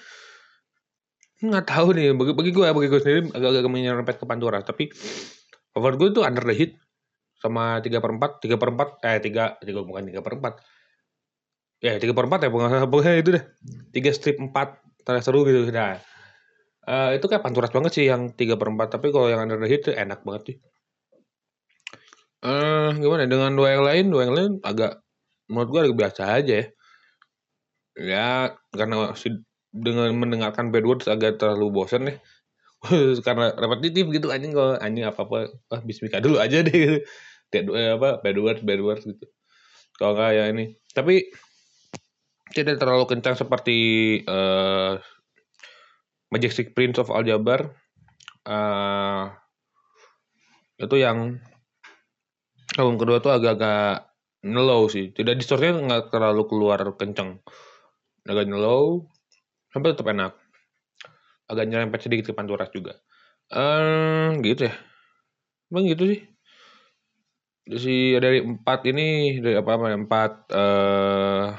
Nggak 1.47 1.67
tahu 1.71 1.95
nih 1.95 2.11
bagi, 2.15 2.33
bagi 2.35 2.51
gue 2.51 2.67
bagi 2.67 2.89
gue 2.91 3.01
sendiri 3.03 3.21
agak-agak 3.31 3.71
menyerempet 3.71 4.17
ke 4.19 4.25
Panturas. 4.27 4.67
Tapi 4.67 4.91
over 5.79 5.95
gue 5.95 6.11
tuh 6.11 6.27
under 6.27 6.43
the 6.43 6.55
hit 6.55 6.75
sama 7.39 7.79
tiga 7.85 8.03
per 8.03 8.11
empat 8.17 8.43
tiga 8.43 8.57
per 8.57 8.75
empat 8.75 8.89
eh 9.05 9.21
tiga 9.21 9.61
tiga 9.61 9.85
bukan 9.85 10.09
tiga 10.09 10.25
per 10.25 10.41
empat 10.41 10.59
ya 11.85 12.01
tiga 12.01 12.17
per 12.17 12.25
empat 12.29 12.49
ya 12.49 12.51
pokoknya 12.53 13.13
itu 13.21 13.31
deh. 13.37 13.45
Tiga 13.93 14.11
strip 14.13 14.41
empat 14.41 14.81
terus 15.05 15.23
seru 15.23 15.45
gitu. 15.45 15.69
Nah 15.71 16.01
uh, 16.87 17.11
itu 17.13 17.27
kayak 17.27 17.43
panturas 17.45 17.71
banget 17.75 17.93
sih 17.95 18.05
yang 18.09 18.33
tiga 18.33 18.55
per 18.57 18.71
empat 18.73 18.97
tapi 18.97 19.11
kalau 19.13 19.29
yang 19.29 19.43
under 19.45 19.59
the 19.61 19.69
hit 19.69 19.85
tuh 19.85 19.95
enak 19.95 20.23
banget 20.23 20.43
sih. 20.55 20.57
Uh, 22.47 22.95
gimana 23.01 23.27
dengan 23.27 23.51
dua 23.59 23.75
yang 23.75 23.85
lain 23.85 24.05
dua 24.13 24.23
yang 24.29 24.35
lain 24.37 24.53
agak 24.63 25.03
menurut 25.51 25.69
gua 25.69 25.81
agak 25.89 25.97
biasa 25.99 26.23
aja 26.43 26.55
ya. 26.63 26.67
Ya 27.97 28.29
karena 28.77 29.17
si, 29.17 29.33
dengan 29.73 30.13
mendengarkan 30.17 30.69
bad 30.69 30.85
words 30.85 31.09
agak 31.09 31.41
terlalu 31.41 31.73
bosan 31.73 32.13
nih. 32.13 32.19
Karena 33.27 33.57
repetitif 33.57 34.05
gitu 34.13 34.29
anjing 34.29 34.53
kalau 34.53 34.77
anjing 34.79 35.09
apa 35.09 35.25
apa 35.25 35.49
ah 35.73 35.81
bismika 35.81 36.21
dulu 36.21 36.37
aja 36.37 36.61
deh 36.61 36.77
gitu. 36.77 36.99
Kayak 37.49 37.97
apa 37.99 38.09
bad 38.21 38.37
words 38.37 38.63
bad 38.63 38.81
words 38.85 39.03
gitu. 39.09 39.25
Kalau 39.97 40.13
nggak 40.13 40.31
ya 40.37 40.45
ini. 40.53 40.77
Tapi 40.93 41.33
tidak 42.55 42.79
terlalu 42.79 43.05
kencang 43.11 43.35
seperti 43.35 43.79
uh, 44.27 45.01
Majestic 46.31 46.75
Prince 46.75 47.03
of 47.03 47.11
Aljabar. 47.11 47.75
Uh, 48.47 49.35
itu 50.79 50.97
yang 51.01 51.43
album 52.79 52.97
kedua 53.01 53.19
tuh 53.19 53.35
agak-agak 53.35 54.07
ngelow 54.47 54.87
sih. 54.87 55.11
Tidak 55.11 55.35
distorsinya 55.35 55.83
nggak 55.83 56.05
terlalu 56.15 56.47
keluar 56.47 56.81
kenceng. 56.95 57.43
Agak 58.27 58.47
ngelow 58.47 59.11
sampai 59.73 59.95
tetap 59.95 60.07
enak. 60.11 60.33
Agak 61.47 61.67
nyerempet 61.71 62.01
sedikit 62.07 62.31
ke 62.31 62.35
panturas 62.35 62.71
juga. 62.71 62.99
Uh, 63.51 64.35
gitu 64.43 64.71
ya. 64.71 64.75
Emang 65.71 65.87
gitu 65.87 66.05
sih. 66.11 66.21
Si 67.67 68.15
dari 68.19 68.47
empat 68.47 68.87
ini 68.87 69.39
dari 69.43 69.59
apa 69.59 69.71
apa 69.75 69.87
empat 69.99 70.33
uh, 70.55 71.51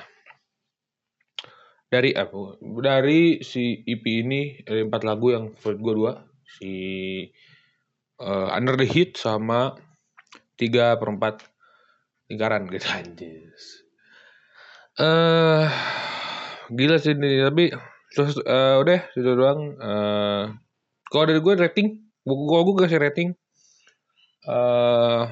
dari 1.87 2.11
apa 2.11 2.59
dari 2.59 3.39
si 3.39 3.79
EP 3.87 4.03
ini 4.03 4.59
dari 4.67 4.83
empat 4.83 5.01
lagu 5.07 5.31
yang 5.31 5.55
favorit 5.55 5.79
gue 5.79 5.93
dua 5.95 6.13
si 6.59 6.73
uh, 8.19 8.51
Under 8.51 8.75
the 8.75 8.83
Heat 8.83 9.15
sama 9.15 9.79
tiga 10.59 10.99
perempat 10.99 11.47
lingkaran 12.27 12.67
gitu. 12.67 12.87
Anjir 12.91 13.47
uh, 14.99 15.65
gila 16.73 16.97
sih 16.99 17.15
ini 17.15 17.39
tapi 17.45 17.71
terus 18.11 18.35
uh, 18.43 18.81
udah 18.81 18.99
itu 19.15 19.31
doang. 19.31 19.61
Uh, 19.79 20.43
kalau 21.07 21.25
dari 21.29 21.39
gue 21.39 21.53
rating 21.55 21.87
gue 22.27 22.59
gue 22.67 22.75
kasih 22.83 22.99
rating 22.99 23.29
uh, 24.49 25.31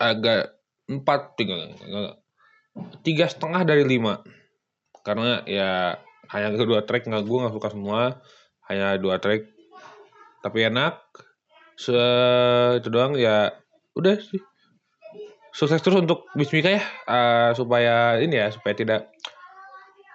agak 0.00 0.56
empat 0.88 1.36
tiga 1.36 1.72
tiga 3.04 3.26
setengah 3.28 3.68
dari 3.68 3.84
lima 3.84 4.22
karena 5.06 5.46
ya 5.46 6.02
hanya 6.34 6.58
kedua 6.58 6.82
track 6.82 7.06
nggak 7.06 7.22
gue 7.22 7.38
nggak 7.38 7.54
suka 7.54 7.68
semua. 7.70 8.00
Hanya 8.66 8.98
dua 8.98 9.22
track. 9.22 9.46
Tapi 10.42 10.66
enak. 10.66 10.98
Se 11.78 11.94
itu 12.82 12.88
doang 12.90 13.14
ya 13.14 13.54
udah 13.94 14.18
sih. 14.18 14.42
Sukses 15.54 15.78
terus 15.78 16.02
untuk 16.02 16.26
Bismika 16.34 16.74
ya. 16.74 16.82
Uh, 17.06 17.50
supaya 17.54 18.18
ini 18.18 18.34
ya 18.34 18.50
supaya 18.50 18.74
tidak 18.74 19.14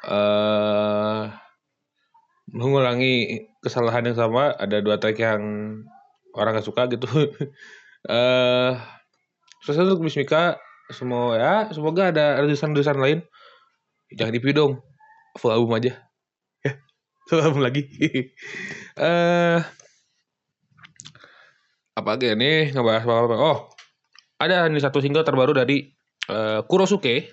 uh, 0.03 1.31
mengulangi 2.51 3.47
kesalahan 3.63 4.11
yang 4.11 4.19
sama. 4.19 4.51
Ada 4.59 4.83
dua 4.83 4.99
track 4.99 5.15
yang 5.23 5.41
orang 6.35 6.59
gak 6.59 6.67
suka 6.67 6.91
gitu. 6.91 7.07
Uh, 8.11 8.75
sukses 9.63 9.87
untuk 9.87 10.03
Bismika 10.03 10.59
semua 10.91 11.39
ya 11.39 11.55
semoga 11.71 12.11
ada 12.11 12.43
redusan-redusan 12.43 12.99
lain 12.99 13.23
jangan 14.15 14.33
di 14.33 14.53
dong. 14.53 14.79
Full 15.39 15.53
album 15.53 15.79
aja. 15.79 15.95
Ya 16.61 16.77
full 17.31 17.39
album 17.39 17.63
lagi? 17.63 17.87
Uh, 18.99 19.63
apa 21.99 22.09
lagi 22.15 22.35
nih 22.35 22.75
ngebahas 22.75 23.03
apa, 23.07 23.23
apa? 23.23 23.35
Oh 23.39 23.59
ada 24.41 24.65
nih 24.65 24.81
satu 24.81 24.97
single 24.99 25.21
terbaru 25.21 25.53
dari 25.53 25.85
uh, 26.27 26.65
Kurosuke. 26.65 27.29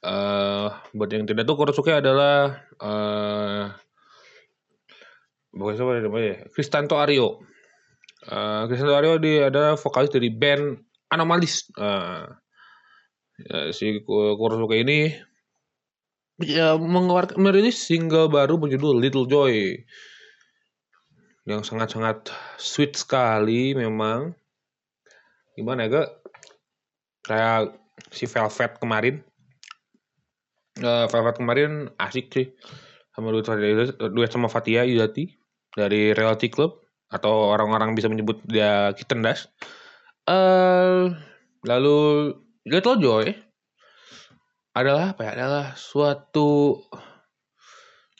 Uh, 0.00 0.72
buat 0.96 1.12
yang 1.12 1.28
tidak 1.28 1.46
tahu 1.46 1.64
Kurosuke 1.64 1.94
adalah 1.94 2.66
uh, 2.82 3.70
bukan 5.54 5.74
siapa 5.78 6.02
namanya? 6.02 6.26
Ya 6.26 6.36
Kristanto 6.50 6.98
Aryo. 6.98 7.46
Uh, 8.26 8.66
Kristanto 8.66 8.98
Aryo 8.98 9.22
dia 9.22 9.54
adalah 9.54 9.78
vokalis 9.78 10.10
dari 10.10 10.34
band 10.34 10.82
Anomalis. 11.14 11.70
Uh, 11.78 12.26
ya, 13.38 13.70
si 13.70 14.02
Kurosuke 14.04 14.82
ini 14.82 15.14
ya 16.40 16.76
mengeluarkan 16.76 17.38
merilis 17.38 17.78
single 17.78 18.32
baru 18.32 18.56
berjudul 18.56 18.98
Little 18.98 19.28
Joy. 19.28 19.84
Yang 21.48 21.72
sangat-sangat 21.72 22.32
sweet 22.56 22.96
sekali 22.96 23.72
memang. 23.76 24.34
Gimana 25.54 25.86
ya 25.86 25.92
gak 25.92 26.08
kayak 27.26 27.60
si 28.10 28.24
Velvet 28.24 28.72
kemarin. 28.80 29.22
Uh, 30.80 31.04
Velvet 31.08 31.36
kemarin 31.36 31.92
asik 32.00 32.32
sih. 32.32 32.46
Sama 33.12 33.34
duet, 33.34 33.46
duet 34.14 34.30
sama 34.30 34.48
Fatia 34.48 34.86
Yudati 34.86 35.28
dari 35.76 36.16
Reality 36.16 36.48
Club. 36.48 36.80
Atau 37.10 37.50
orang-orang 37.50 37.98
bisa 37.98 38.06
menyebut 38.06 38.38
dia 38.46 38.94
Kitten 38.94 39.20
Dash 39.26 39.50
uh, 40.30 41.10
lalu 41.66 41.98
Little 42.66 42.98
Joy 43.00 43.34
adalah 44.76 45.16
apa 45.16 45.20
ya? 45.26 45.30
Adalah 45.36 45.66
suatu 45.74 46.80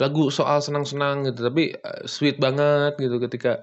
lagu 0.00 0.32
soal 0.32 0.64
senang-senang 0.64 1.28
gitu 1.28 1.44
tapi 1.44 1.76
uh, 1.76 2.08
sweet 2.08 2.40
banget 2.40 2.96
gitu 2.96 3.20
ketika 3.20 3.60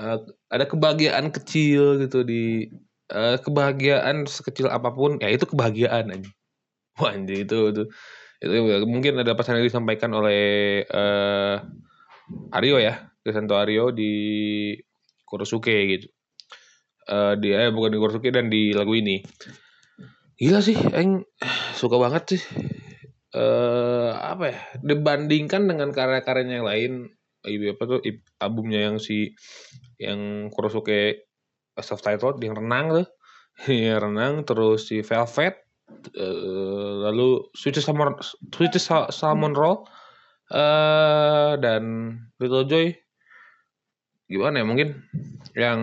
uh, 0.00 0.16
ada 0.48 0.64
kebahagiaan 0.64 1.28
kecil 1.28 2.00
gitu 2.00 2.24
di 2.24 2.72
uh, 3.12 3.36
kebahagiaan 3.36 4.24
sekecil 4.24 4.72
apa 4.72 4.88
pun 4.96 5.20
ya 5.20 5.28
itu 5.28 5.44
kebahagiaan 5.44 6.08
aja 6.08 6.30
wah 6.96 7.12
itu 7.12 7.44
itu 7.44 7.84
itu 8.40 8.54
mungkin 8.88 9.20
ada 9.20 9.36
pesan 9.36 9.60
yang 9.60 9.68
disampaikan 9.68 10.08
oleh 10.16 10.80
uh, 10.88 11.60
Aryo 12.54 12.80
ya 12.80 13.12
Krisanto 13.24 13.58
Aryo 13.58 13.90
di 13.90 14.12
Kurosuke 15.28 15.76
gitu. 15.90 16.08
Uh, 17.08 17.36
dia 17.40 17.68
eh, 17.68 17.70
bukan 17.72 17.92
di 17.92 17.98
Kurosuke 17.98 18.28
dan 18.32 18.52
di 18.52 18.72
lagu 18.72 18.92
ini. 18.94 19.20
Gila 20.38 20.60
sih 20.62 20.76
Eng 20.94 21.24
suka 21.78 21.96
banget 21.96 22.36
sih. 22.36 22.42
Uh, 23.30 24.10
apa 24.18 24.44
ya? 24.50 24.58
Dibandingkan 24.82 25.70
dengan 25.70 25.94
karya-karyanya 25.94 26.54
yang 26.58 26.66
lain 26.66 26.92
apa 27.46 27.82
tuh 27.86 28.00
albumnya 28.42 28.90
yang 28.90 28.96
si 28.98 29.32
yang 29.96 30.50
Kurosuke 30.50 31.30
self 31.78 32.02
titled 32.02 32.42
yang 32.42 32.58
renang 32.58 32.90
tuh. 32.90 33.08
Yang 33.66 33.98
renang 34.06 34.34
terus 34.46 34.86
si 34.86 35.02
Velvet 35.02 35.66
uh, 36.14 37.10
lalu 37.10 37.42
Sweet 37.58 37.82
Salmon 37.82 38.14
Sweet 38.54 38.78
Salmon 39.10 39.50
Roll 39.50 39.82
uh, 40.54 41.58
dan 41.58 41.82
Little 42.38 42.70
Joy. 42.70 42.94
Gimana 44.30 44.62
ya 44.62 44.64
mungkin 44.68 44.88
yang 45.58 45.80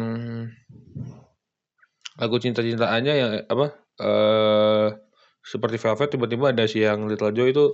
lagu 2.16 2.36
cinta-cintaannya 2.40 3.14
yang 3.20 3.32
apa 3.50 3.76
eh 4.00 4.88
seperti 5.46 5.78
Velvet 5.78 6.10
tiba-tiba 6.10 6.50
ada 6.50 6.66
si 6.66 6.82
yang 6.82 7.06
Little 7.06 7.30
Joe 7.30 7.54
itu 7.54 7.66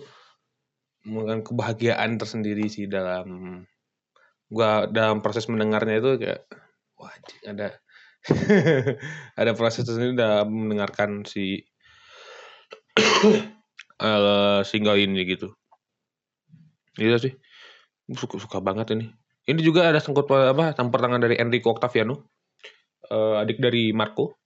dengan 1.07 1.39
kebahagiaan 1.39 2.19
tersendiri 2.19 2.67
sih 2.67 2.85
dalam 2.85 3.63
gua 4.51 4.91
dalam 4.91 5.23
proses 5.23 5.47
mendengarnya 5.47 6.03
itu 6.03 6.11
kayak 6.19 6.43
wah 6.99 7.15
ada 7.47 7.79
ada 9.39 9.51
proses 9.55 9.87
tersendiri 9.87 10.19
dalam 10.19 10.51
mendengarkan 10.51 11.23
si 11.23 11.63
uh, 14.03 14.61
single 14.69 14.99
ini 14.99 15.23
gitu. 15.25 15.55
Gitu 16.99 17.17
sih. 17.17 17.33
Suka, 18.11 18.37
suka 18.37 18.59
banget 18.59 18.93
ini. 18.93 19.09
Ini 19.47 19.57
juga 19.63 19.89
ada 19.89 19.97
sangkut 19.97 20.29
apa 20.29 20.77
campur 20.77 21.01
tangan 21.01 21.23
dari 21.23 21.39
Enrico 21.39 21.73
Octaviano. 21.73 22.29
Uh, 23.09 23.41
adik 23.41 23.57
dari 23.57 23.89
Marco. 23.95 24.37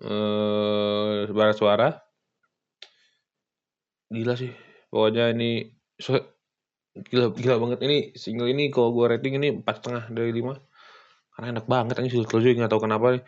Eh 0.00 1.28
uh, 1.30 1.54
suara 1.54 2.09
Gila 4.10 4.34
sih. 4.34 4.50
Pokoknya 4.90 5.30
ini 5.30 5.70
so, 5.96 6.18
gila 7.08 7.30
gila 7.30 7.56
banget. 7.62 7.78
Ini 7.86 7.96
single 8.18 8.50
ini 8.50 8.68
kalau 8.74 8.90
gue 8.90 9.06
rating 9.06 9.38
ini 9.38 9.62
empat 9.62 9.80
setengah 9.80 10.04
dari 10.10 10.34
lima. 10.34 10.58
Karena 11.30 11.56
enak 11.56 11.66
banget 11.70 11.94
ini 12.02 12.10
sudah 12.10 12.26
close 12.26 12.50
nggak 12.50 12.70
tahu 12.70 12.82
kenapa 12.84 13.14
nih. 13.14 13.22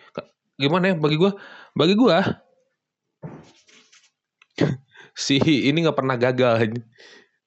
Gimana 0.58 0.92
ya 0.92 0.94
bagi 0.98 1.16
gue 1.16 1.32
bagi 1.72 1.94
gue 1.96 2.18
si 5.24 5.40
ini 5.40 5.78
nggak 5.80 5.96
pernah 5.96 6.16
gagal 6.20 6.76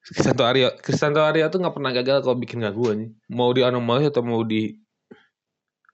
Kristanto 0.02 0.42
Arya 0.42 0.74
Kristanto 0.82 1.22
Arya 1.22 1.54
tuh 1.54 1.62
nggak 1.62 1.76
pernah 1.76 1.92
gagal 1.94 2.26
kalau 2.26 2.38
bikin 2.38 2.66
gue 2.66 2.92
nih 2.98 3.10
mau 3.30 3.54
di 3.54 3.62
anomali 3.62 4.10
atau 4.10 4.26
mau 4.26 4.42
di 4.42 4.74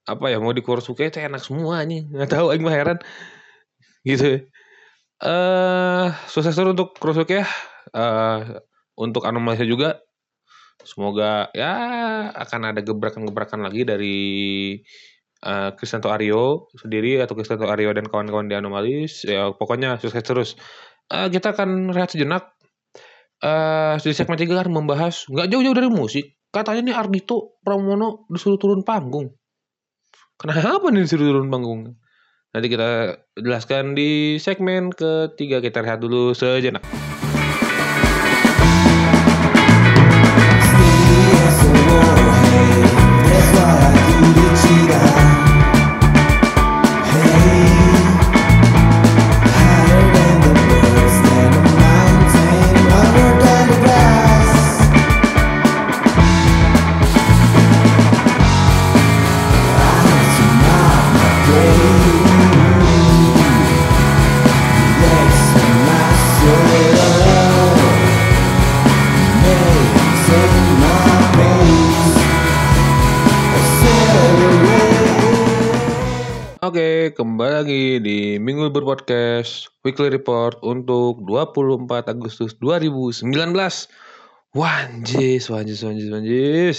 apa 0.08 0.32
ya 0.32 0.40
mau 0.40 0.50
di 0.56 0.64
Kursuke 0.64 1.06
itu 1.06 1.20
enak 1.20 1.42
semua 1.44 1.84
nih 1.84 2.08
nggak 2.08 2.30
tahu 2.32 2.54
aing 2.54 2.64
mah 2.64 2.74
heran. 2.74 2.98
Gitu 4.02 4.50
uh, 5.22 6.06
sukses 6.26 6.52
terus 6.52 6.74
untuk 6.74 6.98
Kurosuke 6.98 7.42
ya. 7.42 7.46
Uh, 7.94 8.58
untuk 8.98 9.24
Anomalisa 9.24 9.64
juga. 9.64 10.02
Semoga 10.82 11.46
ya 11.54 11.72
akan 12.34 12.74
ada 12.74 12.82
gebrakan-gebrakan 12.82 13.62
lagi 13.62 13.86
dari 13.86 14.18
uh, 15.46 15.70
Kristanto 15.78 16.10
Aryo 16.10 16.74
sendiri 16.74 17.22
atau 17.22 17.38
Kristanto 17.38 17.70
Aryo 17.70 17.94
dan 17.94 18.10
kawan-kawan 18.10 18.50
di 18.50 18.58
Anomalis. 18.58 19.22
Ya 19.22 19.50
pokoknya 19.54 20.02
sukses 20.02 20.26
terus. 20.26 20.50
Uh, 21.06 21.30
kita 21.30 21.54
akan 21.54 21.94
rehat 21.94 22.10
sejenak. 22.14 22.50
Uh, 23.42 23.98
di 23.98 24.14
segmen 24.14 24.38
3 24.38 24.46
kan 24.54 24.70
membahas 24.70 25.26
nggak 25.26 25.50
jauh-jauh 25.50 25.74
dari 25.74 25.90
musik. 25.90 26.38
Katanya 26.54 26.92
nih 26.92 26.94
Ardito 26.94 27.58
Pramono 27.62 28.28
disuruh 28.30 28.58
turun 28.58 28.86
panggung. 28.86 29.34
Kenapa 30.38 30.90
nih 30.90 31.02
disuruh 31.06 31.26
turun 31.30 31.50
panggung? 31.50 31.94
Nanti 32.52 32.68
kita 32.68 33.16
jelaskan 33.40 33.96
di 33.96 34.36
segmen 34.36 34.92
ketiga. 34.92 35.64
Kita 35.64 35.80
lihat 35.80 36.04
dulu 36.04 36.36
sejenak. 36.36 37.11
Kembali 77.12 77.52
lagi 77.52 77.84
di 78.00 78.40
Minggu 78.40 78.72
Berpodcast 78.72 79.68
Weekly 79.84 80.08
Report 80.08 80.56
untuk 80.64 81.20
24 81.28 82.08
Agustus 82.08 82.56
2019. 82.56 83.28
Wanjis, 84.56 85.44
wanjis, 85.52 85.80
wanjis, 85.84 86.08
wanjis. 86.08 86.78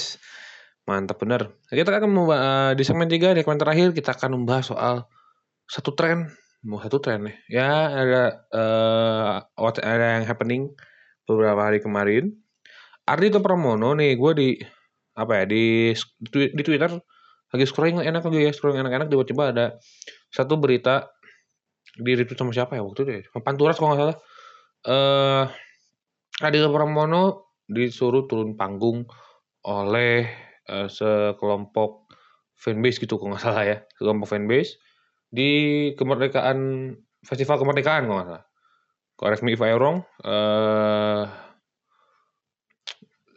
Mantap 0.89 1.21
bener. 1.21 1.53
Kita 1.69 1.93
akan 1.93 2.09
membahas, 2.09 2.41
uh, 2.41 2.71
di 2.73 2.81
segmen 2.81 3.05
3, 3.05 3.37
di 3.37 3.45
segmen 3.45 3.61
terakhir 3.61 3.93
kita 3.93 4.17
akan 4.17 4.41
membahas 4.41 4.73
soal 4.73 4.95
satu 5.69 5.93
tren. 5.93 6.33
Mau 6.65 6.81
satu 6.81 6.97
tren 6.97 7.29
nih. 7.29 7.37
Ya, 7.53 7.93
ada 7.93 8.23
uh, 8.49 9.69
ada 9.85 10.17
yang 10.17 10.25
happening 10.25 10.73
beberapa 11.29 11.61
hari 11.61 11.77
kemarin. 11.77 12.33
Ardito 13.05 13.37
Pramono 13.37 13.93
nih, 13.93 14.17
gue 14.17 14.31
di 14.33 14.49
apa 15.13 15.45
ya 15.45 15.45
di 15.45 15.93
di 16.33 16.61
Twitter 16.65 16.89
lagi 17.53 17.69
scrolling 17.69 18.01
enak 18.01 18.25
lagi 18.25 18.49
ya 18.49 18.51
scrolling 18.51 18.81
enak-enak 18.81 19.13
tiba-tiba 19.13 19.53
ada 19.53 19.65
satu 20.33 20.57
berita 20.57 21.13
di 21.93 22.17
retweet 22.17 22.41
sama 22.41 22.49
siapa 22.49 22.73
ya 22.73 22.81
waktu 22.81 22.99
itu 23.05 23.11
ya? 23.13 23.21
Panturas 23.45 23.77
kalau 23.77 23.93
nggak 23.93 24.01
salah. 24.01 24.17
Eh 24.83 24.89
uh, 24.89 25.45
Adil 26.41 26.65
Pramono 26.73 27.53
disuruh 27.69 28.25
turun 28.25 28.57
panggung 28.57 29.05
oleh 29.69 30.25
uh, 30.65 30.89
sekelompok 30.89 32.09
fanbase 32.57 32.97
gitu 32.97 33.21
kalau 33.21 33.37
nggak 33.37 33.45
salah 33.45 33.63
ya. 33.63 33.77
Sekelompok 33.93 34.33
fanbase 34.33 34.81
di 35.29 35.49
kemerdekaan 35.93 36.89
festival 37.21 37.61
kemerdekaan 37.61 38.09
kalau 38.09 38.17
nggak 38.17 38.29
salah. 38.33 38.45
Correct 39.13 39.45
me 39.45 39.53
if 39.53 39.61
I 39.61 39.77
uh, 39.77 40.01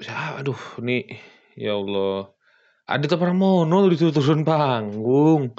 ya 0.00 0.40
aduh 0.40 0.58
nih 0.80 1.04
ya 1.56 1.76
Allah 1.76 2.35
Adito 2.86 3.18
Pramono 3.18 3.90
disuruh 3.90 4.14
turun 4.14 4.46
panggung. 4.46 5.50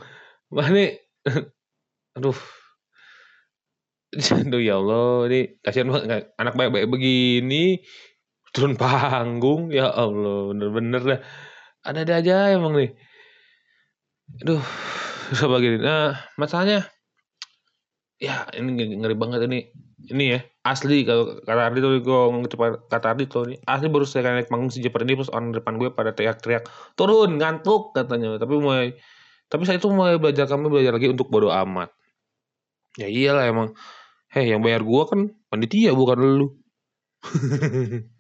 Mana 0.48 0.96
aduh. 2.16 2.40
Aduh 4.16 4.62
ya 4.63 4.80
Allah, 4.80 5.28
ini 5.28 5.60
kasihan 5.60 5.92
banget 5.92 6.32
anak 6.40 6.56
baik-baik 6.56 6.88
begini 6.88 7.84
turun 8.56 8.80
panggung. 8.80 9.76
Ya 9.76 9.92
Allah 9.92 10.56
bener-bener 10.56 11.02
dah 11.04 11.20
ada-ada 11.84 12.13
aja 12.24 12.36
emang 12.56 12.80
nih. 12.80 12.96
Aduh 14.48 14.63
susah 15.28 15.52
begini 15.52 15.84
nah 15.84 16.16
masalahnya 16.40 16.88
ya 18.24 18.48
ini 18.56 18.98
ngeri 19.04 19.16
banget 19.20 19.44
ini. 19.52 19.68
Ini 20.08 20.24
ya 20.32 20.40
asli 20.68 21.08
kalau 21.08 21.40
kata 21.48 21.62
Ardi 21.72 21.80
tuh 21.80 21.92
gue 22.04 22.20
ngecep 22.44 22.60
kata 22.92 23.08
Ardi 23.16 23.24
tuh 23.32 23.56
asli 23.64 23.88
baru 23.88 24.04
saya 24.04 24.36
naik 24.36 24.52
panggung 24.52 24.68
si 24.68 24.84
Jeopardy 24.84 25.16
pas 25.16 25.32
orang 25.32 25.56
depan 25.56 25.80
gue 25.80 25.90
pada 25.96 26.12
teriak-teriak 26.12 26.68
turun 27.00 27.40
ngantuk 27.40 27.96
katanya. 27.96 28.36
Tapi 28.36 28.54
mulai 28.60 28.94
tapi 29.48 29.64
saya 29.64 29.80
itu 29.80 29.88
mulai 29.88 30.20
belajar 30.20 30.46
kami 30.46 30.68
belajar 30.68 30.92
lagi 30.92 31.08
untuk 31.08 31.32
bodoh 31.32 31.52
amat. 31.56 31.90
Ya 33.00 33.08
iyalah 33.08 33.48
emang. 33.48 33.72
Heh 34.28 34.44
yang 34.52 34.60
bayar 34.60 34.84
gue 34.84 35.04
kan 35.08 35.20
panitia 35.48 35.96
bukan 35.96 36.20
lu. 36.20 36.48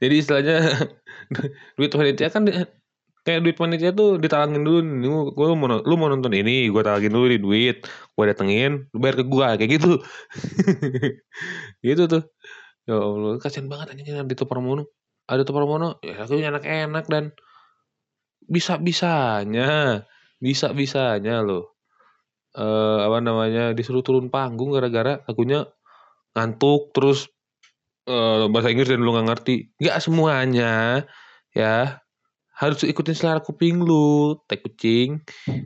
Jadi 0.00 0.14
istilahnya 0.16 0.56
duit 1.76 1.92
panitia 1.92 2.28
kan 2.28 2.44
kayak 3.28 3.44
duit 3.44 3.56
panitia 3.60 3.92
tuh 3.92 4.16
ditalangin 4.16 4.64
dulu 4.64 4.80
nih 4.80 5.08
gue 5.36 5.46
mau 5.52 5.68
lu 5.84 5.94
mau 6.00 6.08
nonton 6.08 6.32
ini 6.32 6.72
gue 6.72 6.80
talangin 6.80 7.12
dulu 7.12 7.26
di 7.28 7.36
duit 7.36 7.84
gue 7.84 8.24
datengin 8.24 8.88
lu 8.88 8.96
bayar 9.04 9.20
ke 9.20 9.24
gue 9.28 9.46
kayak 9.60 9.70
gitu. 9.76 9.92
Gitu 11.84 12.02
tuh. 12.08 12.24
Ya 12.88 12.96
allah 12.96 13.36
kasian 13.36 13.68
banget 13.68 13.92
anjing 13.92 14.08
ada 14.16 14.24
di 14.24 14.32
Pramono 14.32 14.88
ada 15.28 15.44
tuh 15.44 15.52
Pramono 15.52 16.00
ya 16.00 16.24
aku 16.24 16.40
anak 16.40 16.64
enak 16.64 17.04
dan 17.12 17.36
bisa 18.48 18.80
bisanya 18.80 20.08
bisa 20.40 20.72
bisanya 20.72 21.44
loh. 21.44 21.76
Eh 22.56 23.00
apa 23.04 23.20
namanya 23.20 23.76
disuruh 23.76 24.00
turun 24.00 24.32
panggung 24.32 24.72
gara-gara 24.72 25.20
lagunya 25.28 25.68
ngantuk 26.32 26.96
terus 26.96 27.28
uh, 28.08 28.48
bahasa 28.48 28.72
Inggris 28.72 28.88
dan 28.88 29.04
lu 29.04 29.12
nggak 29.12 29.28
ngerti. 29.36 29.76
Nggak 29.76 30.00
semuanya 30.00 31.04
ya 31.52 32.00
harus 32.58 32.82
ikutin 32.82 33.14
selera 33.14 33.38
kuping 33.38 33.78
lu 33.78 34.34
teh 34.50 34.58
kucing. 34.58 35.22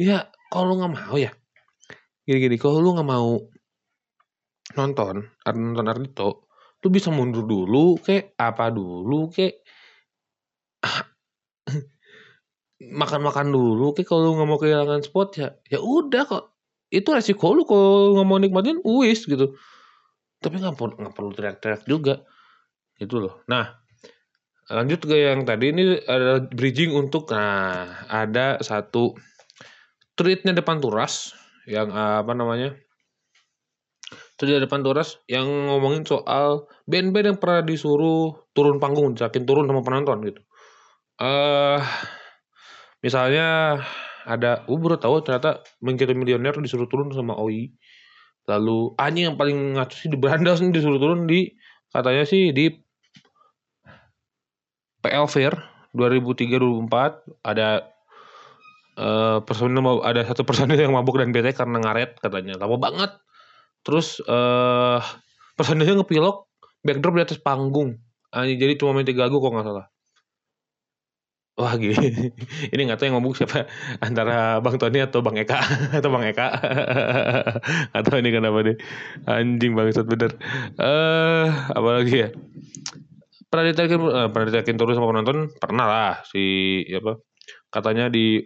Ya 0.00 0.32
kalau 0.48 0.72
lu 0.72 0.74
nggak 0.80 0.96
mau 0.96 1.16
ya. 1.20 1.28
Gini-gini 2.24 2.56
kalau 2.56 2.80
lu 2.80 2.96
nggak 2.96 3.04
mau 3.04 3.36
nonton 4.72 5.28
nonton 5.44 5.90
Ardito 5.92 6.48
lu 6.80 6.88
bisa 6.88 7.12
mundur 7.12 7.44
dulu 7.44 8.00
kayak 8.00 8.32
apa 8.40 8.72
dulu 8.72 9.28
kayak 9.28 9.60
makan-makan 13.00 13.52
dulu 13.52 13.92
kayak 13.92 14.08
kalau 14.08 14.32
lu 14.32 14.40
nggak 14.40 14.48
mau 14.48 14.56
kehilangan 14.56 15.04
spot 15.04 15.28
ya 15.36 15.48
ya 15.68 15.84
udah 15.84 16.24
kok. 16.24 16.44
Itu 16.88 17.12
resiko 17.12 17.52
lu 17.52 17.68
kalau 17.68 18.16
nggak 18.16 18.24
mau 18.24 18.40
nikmatin 18.40 18.80
wis 18.80 19.28
gitu. 19.28 19.52
Tapi 20.40 20.64
nggak 20.64 20.80
perlu 20.80 20.96
nggak 20.96 21.12
perlu 21.12 21.30
teriak-teriak 21.36 21.84
juga. 21.84 22.24
Gitu 22.96 23.20
loh. 23.20 23.44
Nah 23.52 23.79
lanjut 24.70 25.02
ke 25.02 25.16
yang 25.18 25.42
tadi 25.42 25.74
ini 25.74 25.98
ada 26.06 26.46
bridging 26.46 26.94
untuk 26.94 27.26
nah 27.34 28.06
ada 28.06 28.62
satu 28.62 29.18
tweetnya 30.14 30.54
depan 30.54 30.78
turas 30.78 31.34
yang 31.66 31.90
apa 31.90 32.32
namanya 32.32 32.78
tweet 34.40 34.56
depan 34.56 34.80
turas 34.80 35.20
yang 35.28 35.44
ngomongin 35.44 36.08
soal 36.08 36.64
band-band 36.88 37.36
yang 37.36 37.38
pernah 37.38 37.60
disuruh 37.60 38.48
turun 38.56 38.80
panggung 38.80 39.12
yakin 39.12 39.44
turun 39.44 39.68
sama 39.68 39.84
penonton 39.84 40.24
gitu. 40.24 40.40
Uh, 41.20 41.76
misalnya 43.04 43.78
ada 44.24 44.64
uh 44.64 44.78
baru 44.80 44.96
tahu 44.96 45.20
ternyata 45.20 45.60
mengkirim 45.84 46.16
milioner 46.16 46.56
disuruh 46.56 46.88
turun 46.88 47.12
sama 47.12 47.36
OI. 47.36 47.68
Lalu 48.48 48.96
anjing 48.96 49.28
yang 49.28 49.36
paling 49.36 49.76
ngaco 49.76 49.92
sih 49.92 50.08
di 50.08 50.16
Brandas 50.16 50.64
nih 50.64 50.72
disuruh 50.72 50.96
turun 50.96 51.28
di 51.28 51.52
katanya 51.92 52.24
sih 52.24 52.56
di 52.56 52.72
PL 55.00 55.26
Fair 55.26 55.54
2003-2004 55.96 57.42
ada 57.42 57.90
uh, 59.00 59.38
personil 59.42 59.82
ada 60.06 60.22
satu 60.22 60.46
personil 60.46 60.78
yang 60.78 60.94
mabuk 60.94 61.18
dan 61.18 61.34
bete 61.34 61.50
karena 61.56 61.80
ngaret 61.82 62.20
katanya. 62.20 62.54
Lama 62.60 62.76
banget. 62.78 63.10
Terus 63.82 64.20
uh, 64.28 65.00
personilnya 65.56 65.98
ngepilok 66.00 66.46
backdrop 66.84 67.14
di 67.16 67.22
atas 67.24 67.38
panggung. 67.40 67.98
Uh, 68.30 68.46
jadi 68.46 68.78
cuma 68.78 68.94
main 68.94 69.08
tiga 69.08 69.26
lagu 69.26 69.42
kok 69.42 69.50
nggak 69.50 69.66
salah. 69.66 69.86
Wah 71.60 71.76
gini, 71.76 72.32
ini 72.72 72.80
nggak 72.88 72.96
tahu 72.96 73.06
yang 73.12 73.20
ngomong 73.20 73.36
siapa. 73.36 73.68
Antara 74.00 74.64
Bang 74.64 74.80
Tony 74.80 75.02
atau 75.04 75.20
Bang 75.20 75.36
Eka. 75.36 75.60
Atau 75.98 76.08
Bang 76.08 76.24
Eka. 76.24 76.46
atau 77.98 78.12
ini 78.16 78.30
kenapa 78.32 78.64
nih. 78.64 78.76
Anjing 79.28 79.76
bangsat 79.76 80.08
bener. 80.08 80.40
Eh 80.80 80.86
uh, 80.86 81.46
apalagi 81.76 82.14
ya? 82.16 82.28
Pernah 83.50 83.64
ditekin 83.66 83.98
uh, 84.00 84.28
pernah 84.30 84.46
ditekin 84.48 84.78
terus 84.78 84.94
sama 84.96 85.10
penonton? 85.10 85.50
Pernah 85.58 85.86
lah 85.86 86.14
si 86.24 86.80
apa 86.94 87.18
katanya 87.74 88.06
di 88.06 88.40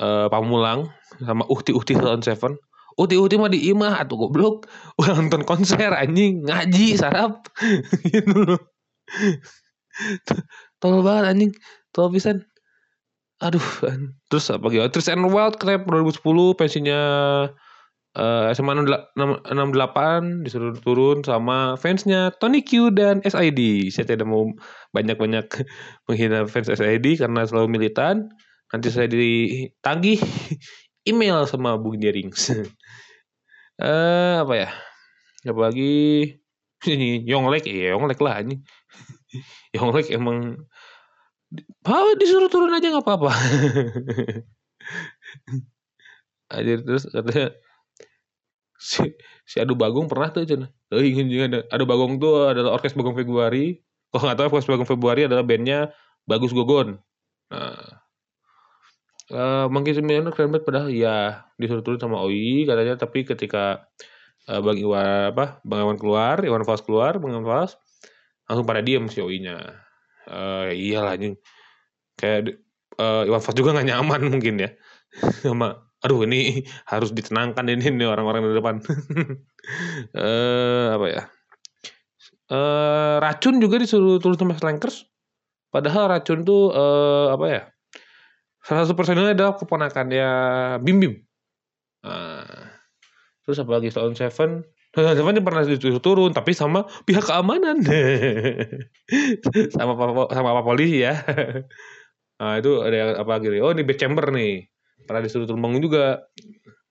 uh, 0.00 0.26
Pamulang 0.32 0.88
sama 1.20 1.44
Uhti 1.46 1.76
Uhti 1.76 1.94
Sound 1.94 2.24
Seven. 2.24 2.56
Uhti 2.98 3.14
Uhti 3.14 3.38
mah 3.38 3.52
di 3.52 3.68
imah 3.70 4.02
atau 4.02 4.16
goblok. 4.16 4.66
Udah 4.98 5.14
nonton 5.20 5.44
konser 5.44 5.92
anjing 5.92 6.42
ngaji 6.48 6.96
sarap. 6.96 7.46
Gitu 8.08 8.32
loh. 8.34 8.60
Tolol 10.80 11.04
banget 11.04 11.24
anjing. 11.30 11.52
Tolol 11.92 12.16
pisan. 12.16 12.48
Aduh 13.38 13.62
terus 14.26 14.50
apa 14.50 14.66
gitu 14.66 14.82
terus 14.90 15.06
and 15.06 15.22
Wild 15.22 15.62
Crap 15.62 15.86
2010 15.86 16.58
pensinya 16.58 17.00
uh, 18.18 18.50
SMA 18.50 18.74
68 19.14 20.44
disuruh 20.44 20.74
turun 20.82 21.22
sama 21.22 21.78
fansnya 21.78 22.34
Tony 22.42 22.60
Q 22.66 22.90
dan 22.92 23.22
SID. 23.22 23.88
Saya 23.94 24.10
tidak 24.10 24.26
mau 24.26 24.50
banyak-banyak 24.92 25.46
menghina 26.10 26.44
fans 26.50 26.68
SID 26.68 27.22
karena 27.22 27.46
selalu 27.46 27.78
militan. 27.78 28.28
Nanti 28.74 28.92
saya 28.92 29.08
ditagih 29.08 30.20
email 31.10 31.46
sama 31.48 31.78
Bung 31.78 32.02
Jerings. 32.02 32.52
uh, 33.80 34.34
apa 34.44 34.54
ya? 34.58 34.68
Apa 35.46 35.70
lagi? 35.70 36.34
Ini 36.78 37.26
Yonglek 37.26 37.66
ya 37.66 37.94
Yonglek 37.94 38.22
lah 38.22 38.42
ini. 38.42 38.62
Yonglek 39.74 40.10
emang 40.14 40.58
Apa 41.80 42.12
disuruh 42.20 42.52
turun 42.52 42.76
aja 42.76 42.92
nggak 42.92 43.08
apa-apa. 43.08 43.32
aja 46.48 46.72
terus 46.80 47.08
katanya 47.08 47.56
si, 48.78 49.12
si 49.42 49.58
Adu 49.58 49.74
Bagong 49.74 50.06
pernah 50.06 50.30
tuh 50.30 50.46
cina. 50.46 50.70
Ingin 50.94 51.50
ada 51.50 51.66
Adu 51.74 51.84
Bagong 51.84 52.22
tuh 52.22 52.54
adalah 52.54 52.78
orkes 52.78 52.94
Bagong 52.94 53.18
Februari. 53.18 53.82
Kalau 54.14 54.30
nggak 54.30 54.38
tahu 54.38 54.46
orkes 54.54 54.70
Bagong 54.70 54.88
Februari 54.88 55.26
adalah 55.26 55.42
bandnya 55.42 55.90
Bagus 56.24 56.54
Gogon. 56.54 56.96
Nah, 57.50 58.04
uh, 59.32 59.66
Monkey 59.68 59.96
keren 59.96 60.52
banget 60.52 60.64
padahal 60.64 60.88
ya 60.92 61.48
disuruh 61.56 61.82
turun 61.82 62.00
sama 62.00 62.20
OI 62.20 62.68
katanya 62.68 62.94
tapi 63.00 63.24
ketika 63.24 63.88
uh, 64.48 64.60
Bang 64.60 64.78
Iwan 64.78 65.34
apa 65.34 65.60
Bang 65.64 65.84
Iwan 65.84 65.98
keluar, 66.00 66.40
Iwan 66.44 66.64
Fals 66.64 66.84
keluar, 66.84 67.16
Bang 67.18 67.34
Iwan 67.34 67.44
Fals 67.48 67.76
langsung 68.48 68.64
pada 68.64 68.80
diem 68.80 69.04
si 69.12 69.20
OI-nya. 69.20 69.84
Uh, 70.28 70.72
iyalah 70.72 71.16
anjing. 71.16 71.36
Kayak 72.16 72.60
uh, 73.00 73.24
Iwan 73.28 73.40
Fals 73.40 73.56
juga 73.56 73.76
nggak 73.76 73.88
nyaman 73.88 74.20
mungkin 74.28 74.54
ya 74.60 74.70
sama 75.44 75.87
aduh 76.08 76.24
ini 76.24 76.64
harus 76.92 77.12
ditenangkan 77.12 77.68
ini 77.68 77.92
nih 77.92 78.08
orang-orang 78.08 78.48
di 78.48 78.56
depan. 78.56 78.76
eh 80.16 80.86
apa 80.96 81.06
ya? 81.12 81.22
Eh 82.48 83.14
racun 83.20 83.60
juga 83.60 83.76
disuruh 83.76 84.16
turun 84.16 84.40
sama 84.40 84.56
slankers. 84.56 85.04
Padahal 85.68 86.16
racun 86.16 86.48
tuh 86.48 86.72
eh 86.72 87.26
apa 87.36 87.46
ya? 87.52 87.62
Salah 88.64 88.88
satu 88.88 88.96
personilnya 88.96 89.36
adalah 89.36 89.60
keponakannya 89.60 90.28
Bim 90.80 90.96
Bim. 90.96 91.14
Nah, 92.08 92.72
terus 93.44 93.60
apa 93.60 93.76
lagi 93.76 93.92
Stone 93.92 94.16
Seven? 94.16 94.64
Stone 94.96 95.12
Seven 95.12 95.44
pernah 95.44 95.62
disuruh 95.68 96.00
turun 96.00 96.32
tapi 96.32 96.56
sama 96.56 96.88
pihak 97.04 97.28
keamanan. 97.28 97.84
sama 99.76 99.92
sama 100.32 100.48
apa 100.56 100.62
polisi 100.64 101.04
ya. 101.04 101.20
nah, 102.40 102.56
itu 102.56 102.80
ada 102.80 103.20
apa 103.20 103.30
lagi? 103.36 103.60
Oh, 103.60 103.72
ini 103.76 103.84
Bad 103.84 104.00
Chamber 104.00 104.32
nih 104.32 104.68
pernah 105.06 105.22
disuruh 105.22 105.46
turun 105.46 105.62
bangun 105.62 105.82
juga. 105.84 106.26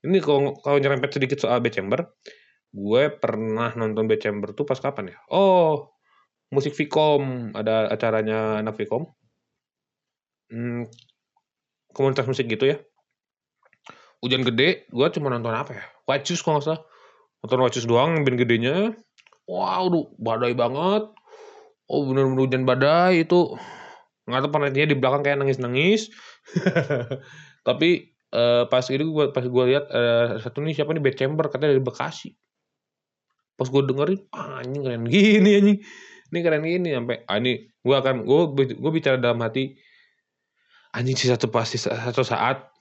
Ini 0.06 0.22
kalau 0.22 0.56
kalau 0.62 0.78
nyerempet 0.78 1.10
sedikit 1.18 1.42
soal 1.42 1.60
Chamber 1.68 2.14
gue 2.72 3.04
pernah 3.18 3.74
nonton 3.74 4.06
B 4.06 4.20
Chamber 4.20 4.54
tuh 4.54 4.68
pas 4.68 4.78
kapan 4.78 5.16
ya? 5.16 5.18
Oh 5.32 5.98
musik 6.54 6.78
Vicom 6.78 7.52
ada 7.52 7.92
acaranya 7.92 8.64
anak 8.64 8.80
Vicom 8.80 9.08
hmm, 10.52 10.88
komunitas 11.92 12.28
musik 12.28 12.48
gitu 12.48 12.76
ya. 12.76 12.78
Hujan 14.22 14.42
gede 14.46 14.90
gue 14.90 15.08
cuma 15.14 15.30
nonton 15.30 15.54
apa 15.54 15.72
ya? 15.78 15.86
Wacus 16.10 16.42
kalau 16.42 16.60
nggak 16.60 16.66
salah. 16.66 16.82
Nonton 17.44 17.62
Wacus 17.62 17.86
doang 17.86 18.26
band 18.26 18.38
gedenya. 18.40 18.94
Wow 19.46 19.90
duh 19.94 20.06
badai 20.18 20.58
banget. 20.58 21.10
Oh 21.88 22.04
bener-bener 22.04 22.42
hujan 22.44 22.64
badai 22.68 23.24
itu. 23.24 23.56
Nggak 24.28 24.40
tahu 24.44 24.52
penelitiannya 24.52 24.92
di 24.92 24.98
belakang 25.00 25.22
kayak 25.24 25.40
nangis-nangis 25.40 26.12
tapi 27.68 28.16
uh, 28.32 28.64
pas 28.72 28.88
itu 28.88 29.04
gua 29.12 29.36
pas 29.36 29.44
gue 29.44 29.64
lihat 29.68 29.92
uh, 29.92 30.40
satu 30.40 30.64
nih 30.64 30.72
siapa 30.80 30.96
nih 30.96 31.04
Bad 31.04 31.16
Chamber 31.20 31.52
katanya 31.52 31.76
dari 31.76 31.84
Bekasi. 31.84 32.32
Pas 33.60 33.68
gue 33.68 33.82
dengerin 33.84 34.24
ah, 34.32 34.64
anjing 34.64 34.82
keren 34.88 35.04
gini 35.12 35.52
anjing. 35.60 35.80
Ini 36.32 36.40
keren 36.40 36.64
gini 36.64 36.90
sampai 36.96 37.28
ah, 37.28 37.36
ini 37.44 37.68
gue 37.68 37.96
akan 37.96 38.24
gue 38.24 38.40
gue 38.80 38.92
bicara 38.96 39.20
dalam 39.20 39.44
hati 39.44 39.76
anjing 40.96 41.20
sih 41.20 41.28
satu 41.28 41.52
pasti 41.52 41.76
satu 41.76 42.24
saat 42.24 42.72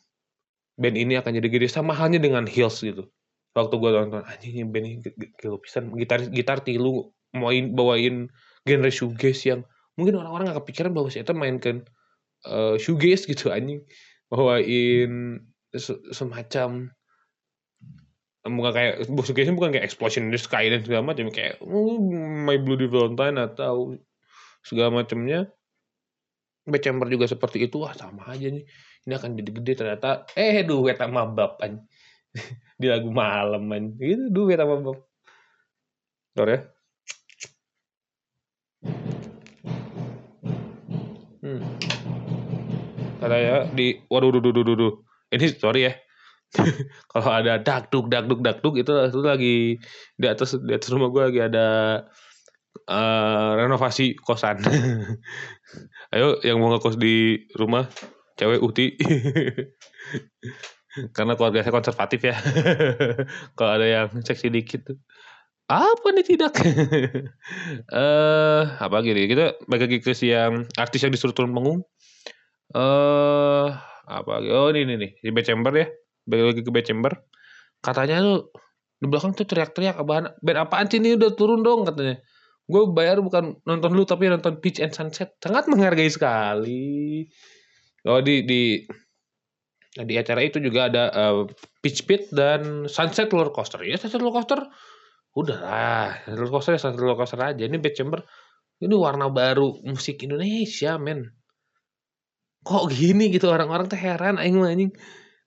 band 0.79 0.95
ini 0.95 1.19
akan 1.19 1.35
jadi 1.43 1.49
gede 1.51 1.67
sama 1.67 1.99
halnya 1.99 2.23
dengan 2.23 2.47
Hills 2.47 2.79
gitu. 2.79 3.11
Waktu 3.59 3.75
gue 3.75 3.91
nonton 3.91 4.23
anjing 4.23 4.71
band 4.71 4.87
ini 4.87 4.97
gila 5.43 5.59
pisan 5.59 5.91
gitar 5.99 6.23
gitar 6.31 6.63
tilu 6.63 7.11
main 7.35 7.75
bawain 7.75 8.31
genre 8.63 8.91
shoegaze 8.93 9.51
yang 9.51 9.61
mungkin 9.97 10.21
orang-orang 10.21 10.53
gak 10.53 10.63
kepikiran 10.63 10.93
bahwa 10.93 11.09
si 11.09 11.25
itu 11.25 11.33
mainkan 11.33 11.83
uh, 12.45 12.77
shoegaze 12.77 13.25
gitu 13.25 13.49
anjing 13.49 13.81
bawain 14.31 15.43
semacam 16.13 16.91
bukan 18.47 18.73
kayak 18.73 18.95
shoegaze 19.11 19.51
bukan 19.51 19.75
kayak 19.75 19.87
explosion 19.87 20.31
in 20.31 20.33
the 20.35 20.39
sky 20.39 20.71
dan 20.71 20.87
segala 20.87 21.03
macam 21.03 21.27
kayak 21.35 21.59
oh, 21.63 21.99
My 22.47 22.55
Bloody 22.63 22.87
Valentine 22.87 23.43
atau 23.43 23.99
segala 24.63 25.03
macamnya. 25.03 25.51
Bad 26.67 26.83
Chamber 26.83 27.07
juga 27.07 27.31
seperti 27.31 27.71
itu 27.71 27.79
wah 27.79 27.95
sama 27.95 28.27
aja 28.27 28.51
nih 28.51 28.67
ini 29.07 29.13
akan 29.15 29.39
jadi 29.39 29.51
gede 29.63 29.73
ternyata. 29.83 30.27
Eh 30.35 30.67
duet 30.67 30.99
sama 30.99 31.27
bab 31.27 31.59
di 32.81 32.87
lagu 32.91 33.11
malam 33.11 33.67
man 33.67 33.95
itu 33.99 34.31
duet 34.31 34.59
sama 34.59 34.83
bab. 34.83 34.99
Sorry 36.35 36.59
ya 36.59 36.76
Katanya 43.27 43.67
di 43.75 43.99
waduh 44.07 44.31
duh 44.31 44.39
duh 44.39 44.55
duh 44.55 44.77
duh. 44.79 44.95
Ini 45.35 45.51
sorry 45.59 45.91
ya. 45.91 45.93
Kalau 47.11 47.31
ada 47.35 47.59
dakduk 47.59 48.07
dakduk 48.07 48.39
dakduk 48.39 48.79
itu 48.79 48.95
itu 48.95 49.19
lagi 49.19 49.83
di 50.15 50.27
atas 50.31 50.55
di 50.55 50.71
atas 50.71 50.95
rumah 50.95 51.11
gue 51.11 51.23
lagi 51.27 51.41
ada 51.43 51.67
uh, 52.87 53.59
renovasi 53.59 54.15
kosan. 54.23 54.63
Ayo 56.15 56.39
yang 56.47 56.63
mau 56.63 56.71
ngekos 56.71 57.03
di 57.03 57.43
rumah 57.59 57.91
cewek 58.39 58.63
uti. 58.63 58.95
Karena 61.17 61.37
keluarga 61.37 61.61
saya 61.61 61.75
konservatif 61.75 62.25
ya. 62.25 62.39
Kalau 63.59 63.71
ada 63.77 63.85
yang 63.85 64.09
seksi 64.23 64.49
dikit 64.49 64.87
apa 65.67 66.15
nih 66.15 66.23
tidak? 66.23 66.63
Eh 66.63 67.27
uh, 67.91 68.63
apa 68.79 69.03
gini 69.03 69.27
kita 69.27 69.59
bagi 69.67 69.99
ke 69.99 70.15
yang 70.23 70.63
artis 70.79 71.03
yang 71.03 71.11
disuruh 71.11 71.35
turun 71.35 71.51
panggung. 71.51 71.83
Eh 72.75 72.79
uh, 72.79 73.69
apa? 74.07 74.33
Oh 74.43 74.71
ini 74.75 74.87
nih 74.87 74.97
nih 74.99 75.11
di 75.23 75.43
Chamber 75.43 75.73
ya. 75.75 75.87
Balik 76.27 76.45
lagi 76.55 76.61
ke 76.67 76.83
Chamber. 76.83 77.13
Katanya 77.83 78.19
tuh 78.23 78.51
di 78.99 79.07
belakang 79.07 79.37
tuh 79.37 79.47
teriak-teriak 79.47 80.01
apaan? 80.01 80.35
Band 80.43 80.59
apaan 80.59 80.87
sih 80.91 80.99
ini? 80.99 81.15
Udah 81.15 81.31
turun 81.37 81.63
dong 81.63 81.87
katanya. 81.87 82.19
Gue 82.67 82.91
bayar 82.91 83.23
bukan 83.23 83.63
nonton 83.63 83.95
lu 83.95 84.03
tapi 84.03 84.27
nonton 84.27 84.59
Peach 84.59 84.83
and 84.83 84.91
Sunset. 84.91 85.39
Sangat 85.39 85.71
menghargai 85.71 86.11
sekali. 86.11 87.27
Oh 88.07 88.19
di 88.19 88.43
di 88.43 88.83
di 89.97 90.15
acara 90.19 90.43
itu 90.43 90.59
juga 90.59 90.91
ada 90.91 91.05
uh, 91.15 91.47
Peach 91.79 92.03
Pit 92.11 92.31
dan 92.35 92.91
Sunset 92.91 93.31
Roller 93.31 93.55
Coaster. 93.55 93.87
Ya 93.87 93.95
Sunset 93.95 94.19
Roller 94.19 94.35
Coaster? 94.35 94.67
Udah 95.37 95.59
lah 95.61 96.11
roller 96.33 96.49
coaster 96.49 96.81
ya 96.81 96.89
roller 96.97 97.13
coaster 97.13 97.37
aja. 97.37 97.63
Ini 97.69 97.77
Bad 97.77 97.93
Chamber. 97.93 98.25
Ini 98.81 98.97
warna 98.97 99.29
baru 99.29 99.85
musik 99.85 100.25
Indonesia 100.25 100.97
men 100.97 101.29
kok 102.67 102.91
gini 102.91 103.31
gitu? 103.31 103.47
Orang-orang 103.47 103.87
tuh 103.87 103.99
heran 103.99 104.43
aing 104.43 104.59
anjing. 104.59 104.91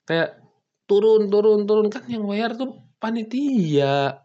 Kayak 0.08 0.40
turun 0.88 1.28
turun 1.28 1.68
turun. 1.68 1.92
Kan 1.92 2.08
yang 2.08 2.24
bayar 2.24 2.56
tuh 2.56 2.80
panitia. 3.04 4.24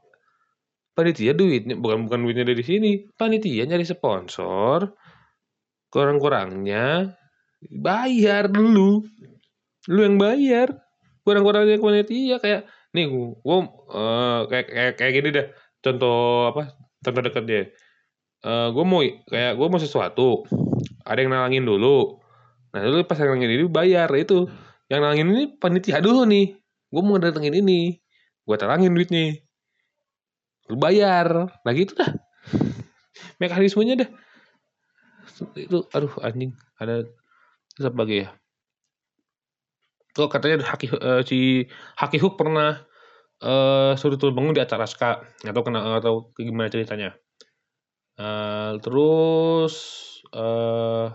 Panitia 0.95 1.35
duitnya 1.35 1.75
bukan 1.75 2.07
bukan 2.07 2.23
duitnya 2.23 2.47
dari 2.47 2.63
sini. 2.63 2.91
Panitia 3.19 3.67
nyari 3.67 3.83
sponsor 3.83 4.95
kurang-kurangnya 5.91 7.15
bayar 7.71 8.47
dulu. 8.51 9.03
Lu 9.91 10.01
yang 10.07 10.19
bayar. 10.19 10.71
Kurang-kurangnya 11.27 11.83
panitia 11.83 12.37
kayak 12.39 12.71
nih 12.95 13.11
gue 13.11 13.59
uh, 13.91 14.47
kayak 14.47 14.67
kayak 14.71 14.93
kayak 14.95 15.13
gini 15.19 15.29
deh. 15.35 15.47
Contoh 15.83 16.55
apa 16.55 16.79
contoh 17.03 17.23
deket 17.27 17.45
dia. 17.47 17.63
Uh, 18.45 18.71
gue 18.71 18.85
mau 18.87 19.03
kayak 19.27 19.59
gue 19.59 19.67
mau 19.67 19.81
sesuatu. 19.83 20.47
Ada 21.03 21.27
yang 21.27 21.35
nalangin 21.35 21.67
dulu 21.67 22.24
nah 22.75 22.83
dulu 22.83 23.07
pas 23.07 23.15
yang 23.23 23.39
nalangin 23.39 23.55
ini 23.55 23.65
bayar 23.71 24.11
itu. 24.19 24.51
Yang 24.91 25.01
nalangin 25.01 25.29
ini 25.31 25.45
panitia 25.57 26.03
dulu 26.03 26.27
nih 26.27 26.59
gue 26.91 27.03
mau 27.03 27.19
datengin 27.23 27.55
ini. 27.55 28.03
Gue 28.43 28.57
talangin 28.59 28.93
duitnya. 28.93 29.39
Lu 30.69 30.77
bayar. 30.77 31.55
Nah 31.63 31.73
gitu 31.73 31.95
dah. 31.95 32.11
Mekanismenya 33.41 34.05
dah. 34.05 34.11
Itu 35.55 35.87
aduh 35.95 36.13
anjing 36.21 36.53
ada 36.83 37.07
sebagai 37.79 38.27
ya. 38.27 38.31
Tuh 40.15 40.31
katanya 40.31 40.63
Haki 40.63 40.87
uh, 40.95 41.23
si 41.27 41.67
Haki 41.99 42.23
Hook 42.23 42.39
pernah 42.39 42.87
uh, 43.43 43.99
suruh 43.99 44.15
turun 44.15 44.35
bangun 44.39 44.55
di 44.55 44.63
acara 44.63 44.87
ska 44.87 45.27
atau 45.43 45.63
kena 45.67 45.99
atau 45.99 46.31
gimana 46.39 46.71
ceritanya. 46.71 47.19
Uh, 48.15 48.79
terus 48.79 49.75
uh, 50.31 51.11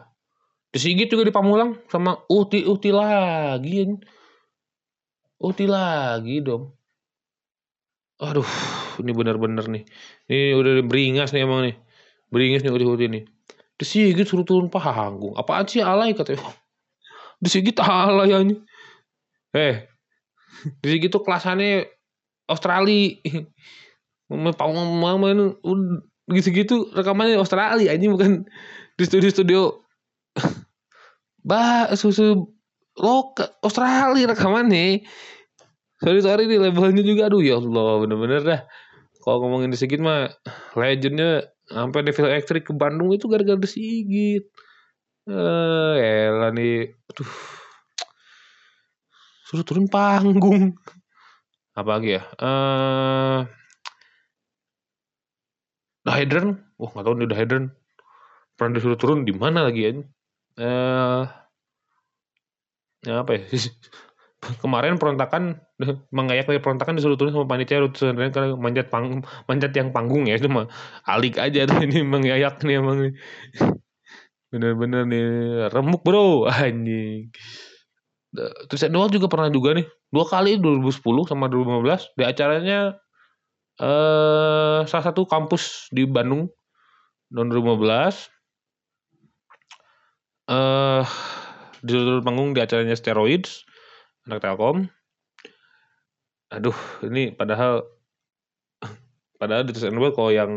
Sigit 0.69 1.09
juga 1.09 1.25
di 1.25 1.33
Pamulang 1.33 1.81
sama 1.89 2.13
Uti 2.29 2.61
Uti 2.61 2.93
lagi. 2.93 3.89
Uti 5.41 5.65
lagi 5.65 6.45
dong. 6.45 6.77
Aduh, 8.19 8.45
ini 9.01 9.11
benar-benar 9.15 9.65
nih. 9.71 9.87
Ini 10.29 10.53
udah 10.53 10.83
beringas 10.85 11.31
nih 11.33 11.47
emang 11.47 11.65
nih. 11.65 11.75
Beringas 12.29 12.61
nih 12.61 12.73
Uti 12.75 12.85
Uti 12.85 13.05
nih. 13.09 13.23
Sigit 13.79 14.27
suruh 14.27 14.43
turun 14.43 14.67
panggung. 14.67 15.33
Apaan 15.39 15.65
sih 15.65 15.79
alay 15.79 16.11
katanya. 16.13 16.43
Sigit 17.47 17.79
alay 17.79 18.29
ya 18.29 18.43
ini. 18.43 18.59
Eh, 19.55 19.87
di 20.83 20.99
gitu 20.99 21.23
kelasannya 21.23 21.87
Australia. 22.45 23.17
Mau 24.29 25.17
main 25.17 25.57
gitu-gitu 26.29 26.93
rekamannya 26.93 27.41
Australia 27.41 27.89
aja 27.89 28.05
bukan 28.05 28.45
di 28.93 29.03
studio-studio 29.07 29.88
bah 31.49 31.89
susu 31.95 32.51
lokal 32.99 33.49
Australia 33.63 34.29
rekamannya 34.29 35.07
sorry 35.99 36.19
sorry 36.23 36.43
di 36.47 36.59
labelnya 36.59 37.03
juga 37.03 37.27
aduh 37.27 37.43
ya 37.43 37.59
Allah 37.59 38.03
bener-bener 38.03 38.41
dah. 38.43 38.61
Kalau 39.19 39.43
ngomongin 39.43 39.75
di 39.75 39.77
Sigit 39.77 39.99
mah 39.99 40.31
legendnya 40.79 41.43
sampai 41.67 42.07
Devil 42.07 42.31
Electric 42.31 42.71
ke 42.71 42.73
Bandung 42.73 43.11
itu 43.11 43.27
gara-gara 43.27 43.59
di 43.59 43.67
Sigit. 43.67 44.47
Eh 45.27 45.95
elah 46.31 46.55
nih 46.55 46.87
aduh. 47.11 47.31
Suruh 49.51 49.65
turun 49.67 49.91
panggung. 49.91 50.77
Apa 51.75 51.99
lagi 51.99 52.15
ya? 52.15 52.23
Uh, 52.39 53.39
The 56.07 56.11
Hydran 56.15 56.63
wah 56.79 56.89
nggak 56.95 57.05
tahu 57.05 57.15
nih 57.19 57.27
The 57.27 57.37
Hydran 57.37 57.65
pernah 58.55 58.73
disuruh 58.79 58.99
turun 58.99 59.27
di 59.27 59.35
mana 59.35 59.67
lagi 59.67 59.81
ya 59.83 59.91
uh, 60.59 61.23
ya 63.07 63.23
apa 63.23 63.31
ya? 63.35 63.41
Kemarin 64.63 64.95
perontakan 64.95 65.59
mengayak 66.15 66.47
dari 66.47 66.63
perontakan 66.63 66.95
disuruh 66.95 67.19
turun 67.19 67.35
sama 67.35 67.43
panitia 67.43 67.83
sebenarnya 67.91 68.31
karena 68.31 68.47
manjat 68.55 68.87
pang 68.87 69.19
manjat 69.51 69.75
yang 69.75 69.91
panggung 69.91 70.31
ya 70.31 70.39
itu 70.39 70.47
mah 70.47 70.71
alik 71.03 71.35
aja 71.35 71.67
tuh 71.67 71.83
ini 71.83 72.07
mengayak 72.07 72.63
nih 72.63 72.79
emang 72.79 73.11
bener-bener 74.51 75.03
nih 75.11 75.27
remuk 75.75 76.07
bro 76.07 76.47
anjing. 76.47 77.27
Terus 78.71 78.81
Noel 78.87 79.11
juga 79.11 79.27
pernah 79.27 79.51
juga 79.51 79.75
nih 79.75 79.87
dua 80.07 80.23
kali 80.23 80.55
2010 80.55 81.03
sama 81.27 81.51
2015 81.51 82.15
di 82.15 82.23
acaranya 82.23 82.79
eh 83.79 84.79
salah 84.87 85.05
satu 85.11 85.27
kampus 85.27 85.91
di 85.91 86.07
Bandung 86.07 86.47
tahun 87.31 87.47
2015 87.51 88.38
eh 90.49 91.05
di 91.85 91.93
panggung 92.25 92.57
di 92.57 92.59
acaranya 92.59 92.97
Steroids 92.97 93.63
anak 94.25 94.41
Telkom. 94.41 94.89
Aduh 96.49 96.75
ini 97.05 97.29
padahal 97.33 97.85
padahal 99.37 99.63
di 99.69 99.73
Noel 99.93 100.11
kalau 100.17 100.33
yang 100.33 100.51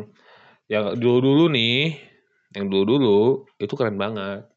yang 0.66 0.96
dulu 0.96 1.20
dulu 1.20 1.44
nih 1.52 2.00
yang 2.56 2.72
dulu 2.72 2.84
dulu 2.96 3.20
itu 3.60 3.72
keren 3.76 4.00
banget. 4.00 4.48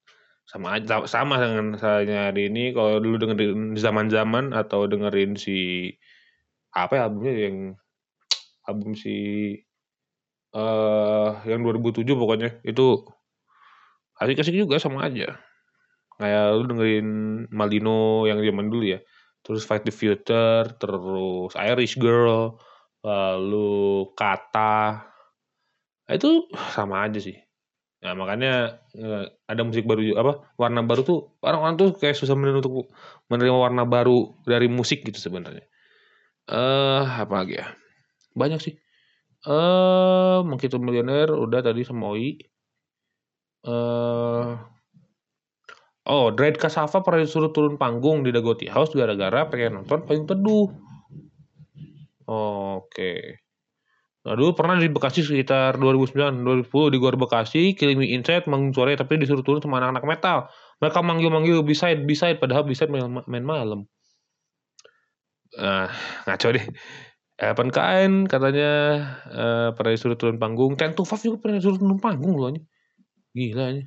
Sama 0.45 0.77
aja 0.77 1.03
sama 1.09 1.41
dengan 1.41 1.75
misalnya 1.75 2.31
hari 2.31 2.47
ini 2.53 2.71
kalau 2.71 3.01
dulu 3.01 3.17
dengerin 3.19 3.75
zaman-zaman 3.75 4.53
atau 4.53 4.85
dengerin 4.87 5.35
si 5.35 5.89
apa 6.75 6.99
ya 6.99 7.01
albumnya 7.09 7.33
yang 7.49 7.57
album 8.67 8.93
si 8.95 9.15
eh 10.55 11.31
yang 11.49 11.59
2007 11.65 12.07
pokoknya 12.15 12.49
itu 12.63 13.03
asik-asik 14.19 14.55
juga 14.55 14.79
sama 14.79 15.07
aja. 15.07 15.39
Kayak 16.15 16.45
lu 16.55 16.63
dengerin 16.71 17.09
Malino 17.51 18.23
yang 18.23 18.39
zaman 18.39 18.71
dulu 18.71 18.85
ya. 18.95 18.99
Terus 19.43 19.67
Fight 19.67 19.83
the 19.85 19.93
Future 19.93 20.73
terus 20.79 21.51
Irish 21.59 21.99
Girl 21.99 22.55
lalu 23.03 24.09
Kata. 24.15 25.05
Itu 26.07 26.47
sama 26.71 27.05
aja 27.05 27.19
sih. 27.19 27.35
Nah 28.05 28.13
makanya 28.13 28.81
eh, 28.95 29.25
ada 29.49 29.61
musik 29.65 29.83
baru 29.89 30.13
apa 30.17 30.55
warna 30.61 30.85
baru 30.85 31.01
tuh 31.01 31.19
orang-orang 31.41 31.75
tuh 31.75 31.89
kayak 31.97 32.13
susah 32.13 32.37
menerima 32.37 32.61
untuk 32.61 32.93
menerima 33.33 33.57
warna 33.57 33.83
baru 33.83 34.37
dari 34.45 34.69
musik 34.69 35.03
gitu 35.03 35.17
sebenarnya. 35.19 35.65
Eh 36.49 37.03
apa 37.05 37.33
lagi 37.43 37.59
ya? 37.59 37.67
Banyak 38.37 38.59
sih. 38.61 38.77
Eh 39.45 40.37
mungkin 40.45 40.67
tuh 40.69 40.81
udah 40.81 41.59
tadi 41.65 41.81
sama 41.83 42.13
Oi 42.13 42.54
eh 43.65 44.75
Oh, 46.05 46.29
Dread 46.29 46.61
Kasava 46.61 47.01
pernah 47.01 47.25
disuruh 47.25 47.49
turun 47.49 47.81
panggung 47.81 48.21
di 48.21 48.29
Dagoti 48.29 48.69
House 48.69 48.93
gara-gara 48.93 49.49
pengen 49.49 49.81
nonton 49.81 50.05
Payung 50.05 50.29
Teduh. 50.29 50.69
Oke. 52.29 53.41
Nah, 54.25 54.33
dulu 54.37 54.53
pernah 54.53 54.77
di 54.77 54.85
Bekasi 54.85 55.25
sekitar 55.25 55.81
2009, 55.81 56.45
2010 56.45 56.93
di 56.93 56.97
Gor 57.01 57.17
Bekasi, 57.17 57.63
Killing 57.73 57.97
Me 57.97 58.13
Inside 58.13 58.45
manggung 58.45 58.73
sore 58.73 58.93
tapi 58.93 59.17
disuruh 59.17 59.41
turun 59.41 59.65
sama 59.65 59.81
anak-anak 59.81 60.05
metal. 60.05 60.37
Mereka 60.81 60.99
manggil-manggil 61.01 61.61
B-side, 61.65 62.05
B-side 62.05 62.37
padahal 62.37 62.69
B-side 62.69 62.89
main, 62.93 63.05
main 63.25 63.45
malam. 63.45 63.89
Nah, 65.57 65.89
ngaco 66.29 66.47
deh. 66.53 66.65
Eleven 67.35 67.69
Kain 67.73 68.13
katanya 68.29 68.71
uh, 69.29 69.69
pernah 69.73 69.91
disuruh 69.93 70.17
turun 70.17 70.37
panggung. 70.37 70.77
Ten 70.77 70.93
to 70.93 71.01
Five 71.01 71.25
juga 71.25 71.37
pernah 71.41 71.57
disuruh 71.57 71.81
turun 71.81 71.97
panggung 71.97 72.37
loh. 72.37 72.53
Gila 73.35 73.65
ini. 73.75 73.83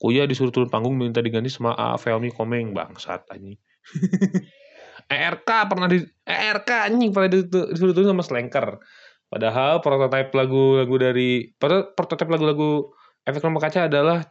Kuya 0.00 0.24
disuruh 0.24 0.54
turun 0.54 0.70
panggung 0.70 0.96
minta 0.96 1.20
diganti 1.20 1.50
sama 1.52 1.76
A 1.76 1.98
Felmi 1.98 2.30
Komeng 2.30 2.72
bangsat 2.72 3.26
anjing. 3.28 3.58
ERK 5.10 5.50
pernah 5.66 5.90
di 5.90 5.98
ERK 6.24 6.70
anjing 6.88 7.10
pernah 7.10 7.28
disuruh 7.28 7.92
turun 7.92 8.14
sama 8.14 8.24
Slanker. 8.24 8.78
Padahal 9.26 9.82
prototipe 9.82 10.32
lagu-lagu 10.38 10.94
dari 10.96 11.52
prototipe 11.58 12.30
lagu-lagu 12.30 12.94
efek 13.26 13.44
rumah 13.44 13.62
kaca 13.62 13.90
adalah 13.90 14.24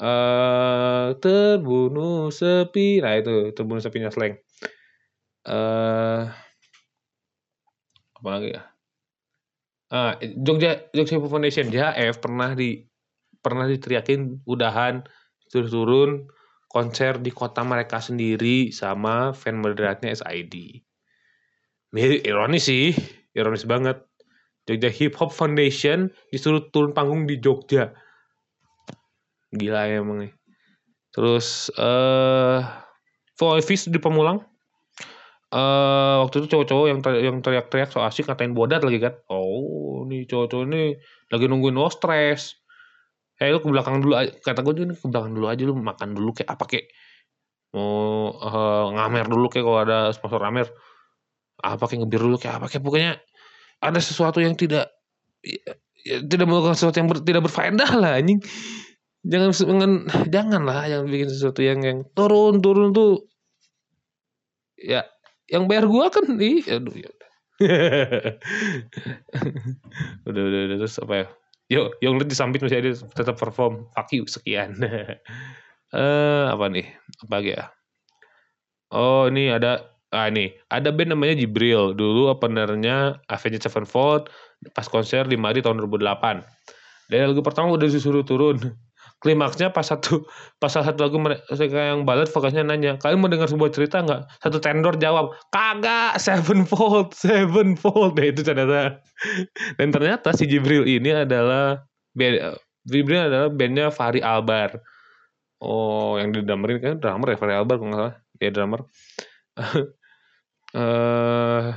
uh, 0.00 1.14
terbunuh 1.20 2.32
sepi. 2.32 3.04
Nah 3.04 3.14
itu 3.20 3.52
terbunuh 3.54 3.84
sepinya 3.84 4.10
Slang. 4.10 4.40
Uh, 5.44 6.28
apa 8.20 8.28
lagi 8.28 8.48
ya? 8.52 8.62
Ah, 9.90 10.14
Jogja 10.20 10.86
Jogja 10.94 11.18
Foundation 11.18 11.66
JHF 11.72 12.22
pernah 12.22 12.54
di 12.54 12.89
pernah 13.40 13.66
diteriakin 13.66 14.44
udahan 14.44 15.04
terus 15.50 15.74
turun 15.74 16.30
konser 16.70 17.18
di 17.18 17.34
kota 17.34 17.66
mereka 17.66 17.98
sendiri 17.98 18.70
sama 18.70 19.34
fan 19.34 19.58
moderatnya 19.58 20.14
SID. 20.14 20.86
Mirip 21.90 22.22
ironis 22.22 22.70
sih, 22.70 22.94
ironis 23.34 23.66
banget. 23.66 24.06
Jogja 24.70 24.86
Hip 24.86 25.18
Hop 25.18 25.34
Foundation 25.34 26.14
disuruh 26.30 26.70
turun 26.70 26.94
panggung 26.94 27.26
di 27.26 27.42
Jogja. 27.42 27.90
Gila 29.50 29.90
ya 29.90 29.98
emang 29.98 30.22
nih. 30.22 30.32
Terus 31.10 31.74
eh 31.74 32.62
uh, 33.34 33.90
di 33.90 33.98
Pemulang. 33.98 34.46
Uh, 35.50 36.22
waktu 36.22 36.46
itu 36.46 36.54
cowok-cowok 36.54 36.86
yang 36.86 37.02
yang 37.18 37.36
teriak-teriak 37.42 37.90
so 37.90 37.98
asik 38.06 38.30
ngatain 38.30 38.54
bodat 38.54 38.86
lagi 38.86 39.02
kan. 39.02 39.18
Oh, 39.26 40.06
nih 40.06 40.22
cowok-cowok 40.30 40.64
ini 40.70 40.94
lagi 41.34 41.44
nungguin 41.50 41.74
no 41.74 41.90
stress 41.90 42.59
eh 43.40 43.48
lu 43.48 43.64
ke 43.64 43.68
belakang 43.72 44.04
dulu 44.04 44.20
kata 44.44 44.60
gue 44.60 44.72
juga 44.76 44.92
ke 44.92 45.08
belakang 45.08 45.32
dulu 45.32 45.46
aja 45.48 45.62
lu 45.64 45.74
makan 45.80 46.12
dulu 46.12 46.36
kayak 46.36 46.52
apa 46.52 46.64
kayak 46.68 46.86
mau 47.70 48.34
uh, 48.34 48.90
ngamer 48.98 49.30
dulu 49.30 49.46
kayak 49.46 49.64
kalau 49.64 49.80
ada 49.80 49.98
sponsor 50.10 50.42
ngamer. 50.42 50.68
Apa 51.60 51.84
kayak 51.86 52.06
ngebir 52.06 52.20
dulu 52.24 52.36
kayak 52.40 52.54
apa 52.60 52.66
kayak 52.72 52.84
pokoknya 52.84 53.12
ada 53.80 54.00
sesuatu 54.00 54.40
yang 54.40 54.56
tidak 54.56 54.88
ya, 55.44 55.76
ya, 56.02 56.16
tidak 56.24 56.46
melakukan 56.48 56.76
sesuatu 56.76 56.96
yang 57.00 57.08
ber, 57.08 57.20
tidak 57.20 57.42
berfaedah 57.46 57.90
lah 58.00 58.16
anjing. 58.16 58.40
Jangan 59.20 59.52
jangan 59.52 59.92
jangan 60.32 60.62
lah 60.64 60.88
yang 60.88 61.04
bikin 61.04 61.28
sesuatu 61.28 61.60
yang 61.60 61.84
yang 61.84 62.08
turun 62.16 62.64
turun 62.64 62.96
tuh 62.96 63.28
ya 64.80 65.04
yang 65.52 65.68
bayar 65.68 65.84
gua 65.84 66.08
kan 66.08 66.24
nih 66.24 66.64
aduh 66.72 66.96
ya 66.96 67.12
udah 70.24 70.40
udah 70.40 70.60
udah 70.72 70.76
terus 70.80 70.96
apa 71.04 71.14
ya 71.20 71.26
Lihat 71.70 72.26
di 72.26 72.36
samping 72.36 72.60
masih 72.66 72.82
ada 72.82 72.90
tetap 73.14 73.38
perform. 73.38 73.86
Fuck 73.94 74.10
you, 74.10 74.26
sekian. 74.26 74.74
eh 74.82 75.18
uh, 75.94 76.50
apa 76.50 76.66
nih? 76.66 76.86
Apa 77.26 77.32
lagi 77.38 77.50
ya? 77.54 77.64
Oh, 78.90 79.30
ini 79.30 79.54
ada 79.54 79.86
ah 80.10 80.26
ini 80.26 80.50
ada 80.66 80.90
band 80.90 81.14
namanya 81.14 81.38
Jibril. 81.38 81.94
Dulu 81.94 82.34
openernya 82.34 83.22
Avenged 83.30 83.62
Sevenfold 83.62 84.26
pas 84.74 84.90
konser 84.90 85.24
di 85.30 85.38
Mari 85.38 85.62
tahun 85.62 85.78
2008. 85.86 86.42
Dari 87.10 87.22
lagu 87.26 87.42
pertama 87.42 87.74
udah 87.74 87.86
disuruh 87.86 88.26
turun. 88.26 88.58
Klimaksnya 89.20 89.68
pas 89.68 89.84
satu 89.84 90.24
pas 90.56 90.72
satu 90.72 90.96
lagu 90.96 91.20
mereka 91.20 91.52
yang 91.60 92.08
balad 92.08 92.24
vokasnya 92.32 92.64
nanya, 92.64 92.96
"Kalian 92.96 93.20
mau 93.20 93.28
dengar 93.28 93.52
sebuah 93.52 93.68
cerita 93.68 94.00
nggak?" 94.00 94.40
Satu 94.40 94.56
tendor 94.64 94.96
jawab, 94.96 95.36
"Kagak, 95.52 96.16
Sevenfold, 96.16 97.12
Sevenfold." 97.22 98.16
Nah, 98.16 98.24
itu 98.24 98.40
ternyata. 98.40 99.04
Dan 99.76 99.92
ternyata 99.92 100.32
si 100.32 100.48
Jibril 100.48 100.88
ini 100.88 101.12
adalah 101.12 101.84
band, 102.16 102.56
Jibril 102.88 103.28
adalah 103.28 103.52
bandnya 103.52 103.92
Fahri 103.92 104.24
Albar. 104.24 104.80
Oh, 105.60 106.16
yang 106.16 106.32
di 106.32 106.40
drummerin 106.40 106.80
kan 106.80 106.94
drummer 106.96 107.36
ya 107.36 107.36
Fahri 107.36 107.54
Albar 107.60 107.76
kalau 107.76 107.88
nggak 107.92 108.00
salah. 108.00 108.14
Dia 108.40 108.50
drummer. 108.56 108.80
uh, 110.72 111.76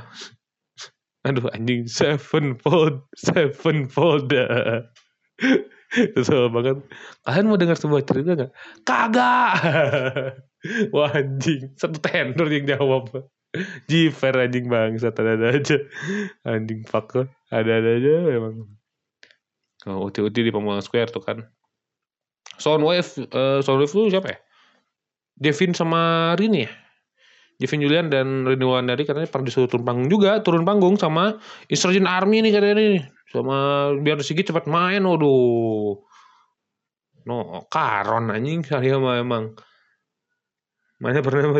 aduh 1.28 1.52
anjing 1.52 1.84
Sevenfold, 1.84 3.04
Sevenfold. 3.20 4.32
Kesel 6.14 6.50
banget. 6.50 6.82
Kalian 7.22 7.46
mau 7.46 7.58
dengar 7.58 7.78
sebuah 7.78 8.02
cerita 8.02 8.34
gak? 8.34 8.52
Kagak. 8.82 9.52
Wah 10.94 11.12
anjing. 11.14 11.74
Satu 11.78 11.98
tender 12.02 12.48
yang 12.50 12.66
jawab. 12.66 13.10
Jiver 13.90 14.34
anjing 14.34 14.66
bang. 14.66 14.98
Satu 14.98 15.22
ada 15.22 15.54
aja. 15.54 15.76
Anjing 16.42 16.82
fuck 16.84 17.14
Ada-ada 17.54 17.90
aja 18.00 18.14
memang. 18.26 18.66
Oh, 19.84 20.08
uti-uti 20.08 20.40
di 20.40 20.50
Pamulang 20.50 20.82
Square 20.82 21.12
tuh 21.12 21.22
kan. 21.22 21.44
Soundwave. 22.56 23.06
Uh, 23.30 23.60
Soundwave 23.60 23.92
tuh 23.92 24.10
siapa 24.10 24.28
ya? 24.34 24.38
Devin 25.38 25.74
sama 25.74 26.32
Rini 26.38 26.66
ya? 26.66 26.70
Devin 27.54 27.86
Julian 27.86 28.06
dan 28.10 28.42
Rini 28.42 28.66
Wandari 28.66 29.06
katanya 29.06 29.30
pernah 29.30 29.46
disuruh 29.46 29.70
turun 29.70 29.86
panggung 29.86 30.10
juga. 30.10 30.42
Turun 30.42 30.66
panggung 30.66 30.98
sama 30.98 31.38
Insurgent 31.70 32.10
Army 32.10 32.42
nih 32.42 32.50
katanya 32.50 32.74
nih. 32.78 32.94
Sama 33.30 33.56
biar 34.02 34.18
Sigit 34.26 34.50
cepat 34.50 34.66
main 34.66 35.02
waduh. 35.06 36.02
No 37.24 37.64
karon 37.70 38.34
anjing 38.34 38.66
saya 38.66 38.98
mah 38.98 39.22
emang. 39.22 39.54
Mana 40.98 41.22
pernah 41.22 41.54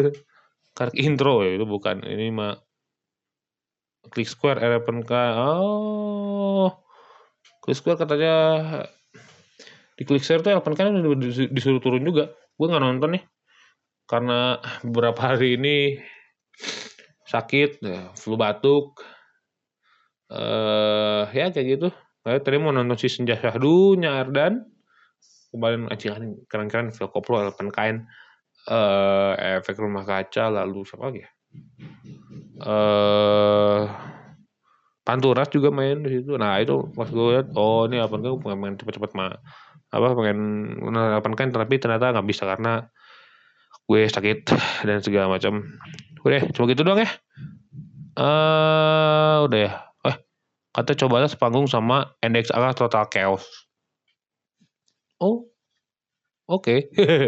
karak 0.75 0.95
intro 0.99 1.47
ya 1.47 1.63
itu 1.63 1.67
bukan. 1.67 2.03
Ini 2.03 2.35
mah 2.35 2.59
klik 4.11 4.27
square 4.27 4.59
R8K 4.59 5.13
oh. 5.39 6.75
Klik 7.63 7.79
square 7.79 8.03
katanya 8.03 8.35
di 9.95 10.03
klik 10.03 10.27
square 10.27 10.43
tuh 10.43 10.59
R8K 10.59 10.91
disuruh 11.55 11.79
turun 11.79 12.03
juga. 12.03 12.35
Gue 12.59 12.67
nggak 12.67 12.83
nonton 12.83 13.15
nih 13.15 13.23
karena 14.05 14.61
beberapa 14.85 15.35
hari 15.35 15.57
ini 15.57 15.99
sakit 17.29 17.81
ya, 17.83 18.13
flu 18.17 18.37
batuk. 18.37 19.01
Uh, 20.29 21.29
ya 21.33 21.53
kayak 21.53 21.67
gitu. 21.79 21.89
Saya 22.25 22.41
tadi 22.41 22.57
mau 22.57 22.73
nonton 22.73 22.97
si 22.97 23.13
Senja 23.13 23.37
Syahdunya 23.37 24.25
Ardan 24.25 24.65
kemarin 25.53 25.87
anjing 25.87 26.43
keren-keren 26.51 26.91
film 26.91 27.13
koplo 27.13 27.45
delapan 27.45 27.69
kain. 27.71 27.97
Uh, 28.65 29.37
efek 29.61 29.77
rumah 29.77 30.09
kaca 30.09 30.49
lalu 30.49 30.89
siapa 30.89 31.13
lagi 31.13 31.21
ya? 31.21 31.31
Uh, 32.65 33.85
Panturas 35.05 35.53
juga 35.53 35.69
main 35.69 36.01
di 36.01 36.17
situ. 36.17 36.33
Nah 36.41 36.57
itu 36.65 36.89
pas 36.97 37.05
gue 37.05 37.27
lihat, 37.37 37.53
oh 37.61 37.85
ini 37.85 38.01
apa 38.01 38.17
kan 38.17 38.41
pengen 38.41 38.81
cepet-cepet 38.81 39.13
mah 39.13 39.37
apa 39.93 40.09
pengen 40.17 40.39
delapan 40.81 41.33
kain 41.37 41.51
tapi 41.53 41.77
ternyata 41.77 42.17
nggak 42.17 42.27
bisa 42.27 42.49
karena 42.49 42.89
gue 43.85 44.03
sakit 44.09 44.39
dan 44.89 44.99
segala 45.05 45.29
macam. 45.29 45.65
Udah, 46.25 46.41
cuma 46.57 46.65
gitu 46.73 46.83
doang 46.85 47.05
ya. 47.05 47.11
Eh 48.15 48.23
uh, 48.23 49.45
udah 49.45 49.61
ya. 49.61 49.73
Kata 50.75 50.99
cobalah 50.99 51.31
sepanggung 51.31 51.71
sama 51.71 52.19
NXA 52.19 52.75
Total 52.75 53.07
Chaos. 53.07 53.47
Oh, 55.23 55.47
oke. 56.51 56.67
Okay. 56.67 56.79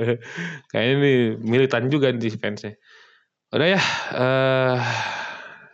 Kayaknya 0.75 0.93
ini 0.99 1.13
militan 1.47 1.87
juga 1.87 2.11
di 2.11 2.27
fansnya. 2.35 2.75
Udah 3.55 3.69
ya, 3.71 3.81
uh, 4.19 4.83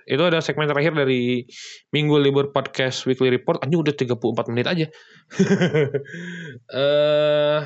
Itu 0.05 0.21
ada 0.29 0.45
segmen 0.45 0.69
terakhir 0.69 0.93
dari 0.93 1.49
Minggu 1.97 2.21
Libur 2.21 2.53
Podcast 2.53 3.09
Weekly 3.09 3.33
Report. 3.33 3.65
Anjing 3.65 3.81
udah 3.81 3.95
34 3.97 4.53
menit 4.53 4.67
aja. 4.69 4.87
Eh 6.69 6.77
uh, 6.77 7.65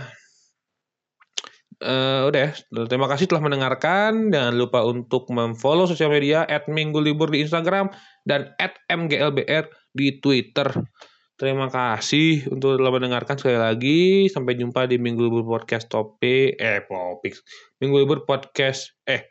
udah 1.82 2.40
ya. 2.40 2.50
Terima 2.88 3.06
kasih 3.10 3.28
telah 3.28 3.44
mendengarkan. 3.44 4.32
Jangan 4.32 4.54
lupa 4.56 4.80
untuk 4.86 5.28
memfollow 5.28 5.84
sosial 5.84 6.08
media 6.08 6.48
at 6.48 6.68
Minggu 6.70 7.00
Libur 7.02 7.28
di 7.28 7.44
Instagram 7.44 7.92
dan 8.24 8.56
at 8.56 8.80
MGLBR 8.88 9.68
di 9.92 10.16
Twitter. 10.20 10.72
Terima 11.36 11.68
kasih 11.68 12.48
untuk 12.48 12.80
telah 12.80 12.92
mendengarkan 12.96 13.36
sekali 13.36 13.60
lagi. 13.60 14.00
Sampai 14.32 14.56
jumpa 14.56 14.88
di 14.88 14.96
Minggu 14.96 15.28
Libur 15.28 15.44
Podcast 15.44 15.92
Topik. 15.92 16.56
Eh, 16.56 16.80
Topik. 16.88 17.36
Minggu 17.84 18.08
Libur 18.08 18.24
Podcast. 18.24 18.96
Eh, 19.04 19.28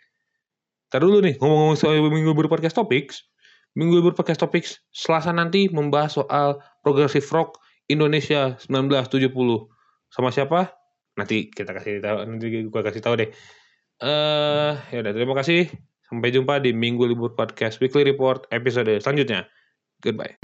Ntar 0.93 1.01
dulu 1.01 1.17
nih, 1.19 1.35
ngomong-ngomong 1.41 1.75
soal 1.75 1.97
Minggu 1.97 2.31
Libur 2.31 2.45
Podcast 2.45 2.77
Topics. 2.77 3.25
Minggu 3.75 3.99
Libur 3.99 4.15
Podcast 4.15 4.39
Topics, 4.39 4.79
Selasa 4.93 5.33
nanti 5.35 5.67
membahas 5.67 6.15
soal 6.15 6.61
Progressive 6.85 7.25
Rock 7.33 7.59
Indonesia 7.91 8.55
1970. 8.71 9.67
Sama 10.13 10.31
siapa? 10.31 10.84
Nanti 11.15 11.47
kita 11.47 11.71
kasih 11.71 12.03
tahu, 12.03 12.17
nanti 12.27 12.45
gue 12.67 12.81
kasih 12.83 13.01
tahu 13.01 13.15
deh. 13.15 13.29
Eh, 14.03 14.07
uh, 14.07 14.75
ya 14.91 14.99
udah 14.99 15.13
terima 15.15 15.35
kasih. 15.39 15.71
Sampai 16.05 16.29
jumpa 16.29 16.61
di 16.61 16.75
Minggu 16.75 17.07
Libur 17.07 17.33
Podcast 17.33 17.81
Weekly 17.81 18.05
Report 18.05 18.45
episode 18.51 18.91
selanjutnya. 19.01 19.47
Goodbye. 20.03 20.37